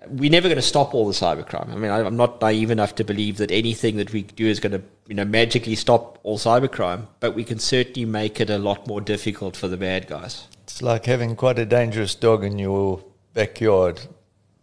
we're 0.07 0.31
never 0.31 0.47
going 0.47 0.57
to 0.57 0.61
stop 0.61 0.93
all 0.93 1.07
the 1.07 1.13
cybercrime. 1.13 1.71
I 1.71 1.75
mean, 1.75 1.91
I, 1.91 1.99
am 1.99 2.17
not 2.17 2.41
naive 2.41 2.71
enough 2.71 2.95
to 2.95 3.03
believe 3.03 3.37
that 3.37 3.51
anything 3.51 3.97
that 3.97 4.11
we 4.11 4.23
do 4.23 4.45
is 4.45 4.59
going 4.59 4.73
to, 4.73 4.81
you 5.07 5.15
know, 5.15 5.25
magically 5.25 5.75
stop 5.75 6.19
all 6.23 6.37
cybercrime, 6.37 7.07
but 7.19 7.35
we 7.35 7.43
can 7.43 7.59
certainly 7.59 8.05
make 8.05 8.39
it 8.39 8.49
a 8.49 8.57
lot 8.57 8.87
more 8.87 9.01
difficult 9.01 9.55
for 9.55 9.67
the 9.67 9.77
bad 9.77 10.07
guys. 10.07 10.47
It's 10.63 10.81
like 10.81 11.05
having 11.05 11.35
quite 11.35 11.59
a 11.59 11.65
dangerous 11.65 12.15
dog 12.15 12.43
in 12.43 12.59
your 12.59 13.03
backyard. 13.33 14.01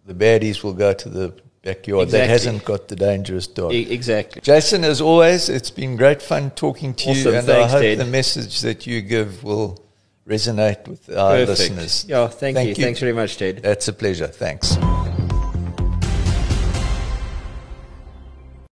The 0.07 0.15
baddies 0.15 0.63
will 0.63 0.75
go 0.75 0.93
to 0.93 1.09
the 1.09 1.35
backyard 1.63 2.05
exactly. 2.05 2.19
that 2.27 2.29
hasn't 2.29 2.65
got 2.65 2.89
the 2.89 2.97
dangerous 2.97 3.47
dog. 3.47 3.73
E- 3.73 3.93
exactly. 3.93 4.41
Jason, 4.41 4.85
as 4.85 5.01
always, 5.01 5.49
it's 5.49 5.71
been 5.71 5.97
great 5.97 6.23
fun 6.23 6.51
talking 6.53 6.95
to 6.95 7.11
awesome. 7.11 7.33
you, 7.33 7.39
and 7.39 7.47
Thanks, 7.47 7.73
I 7.73 7.77
hope 7.77 7.83
Ted. 7.83 7.99
the 7.99 8.07
message 8.07 8.61
that 8.63 8.87
you 8.87 9.03
give 9.03 9.45
will 9.45 9.85
resonate 10.27 10.87
with 10.89 11.09
our 11.11 11.33
Perfect. 11.33 11.59
listeners. 11.59 12.05
Yeah, 12.09 12.29
thank, 12.29 12.57
Thank 12.57 12.69
you. 12.69 12.75
you. 12.77 12.85
Thanks 12.85 13.01
very 13.01 13.13
much, 13.13 13.37
Ted. 13.37 13.63
That's 13.63 13.89
a 13.89 13.93
pleasure. 13.93 14.27
Thanks. 14.29 14.77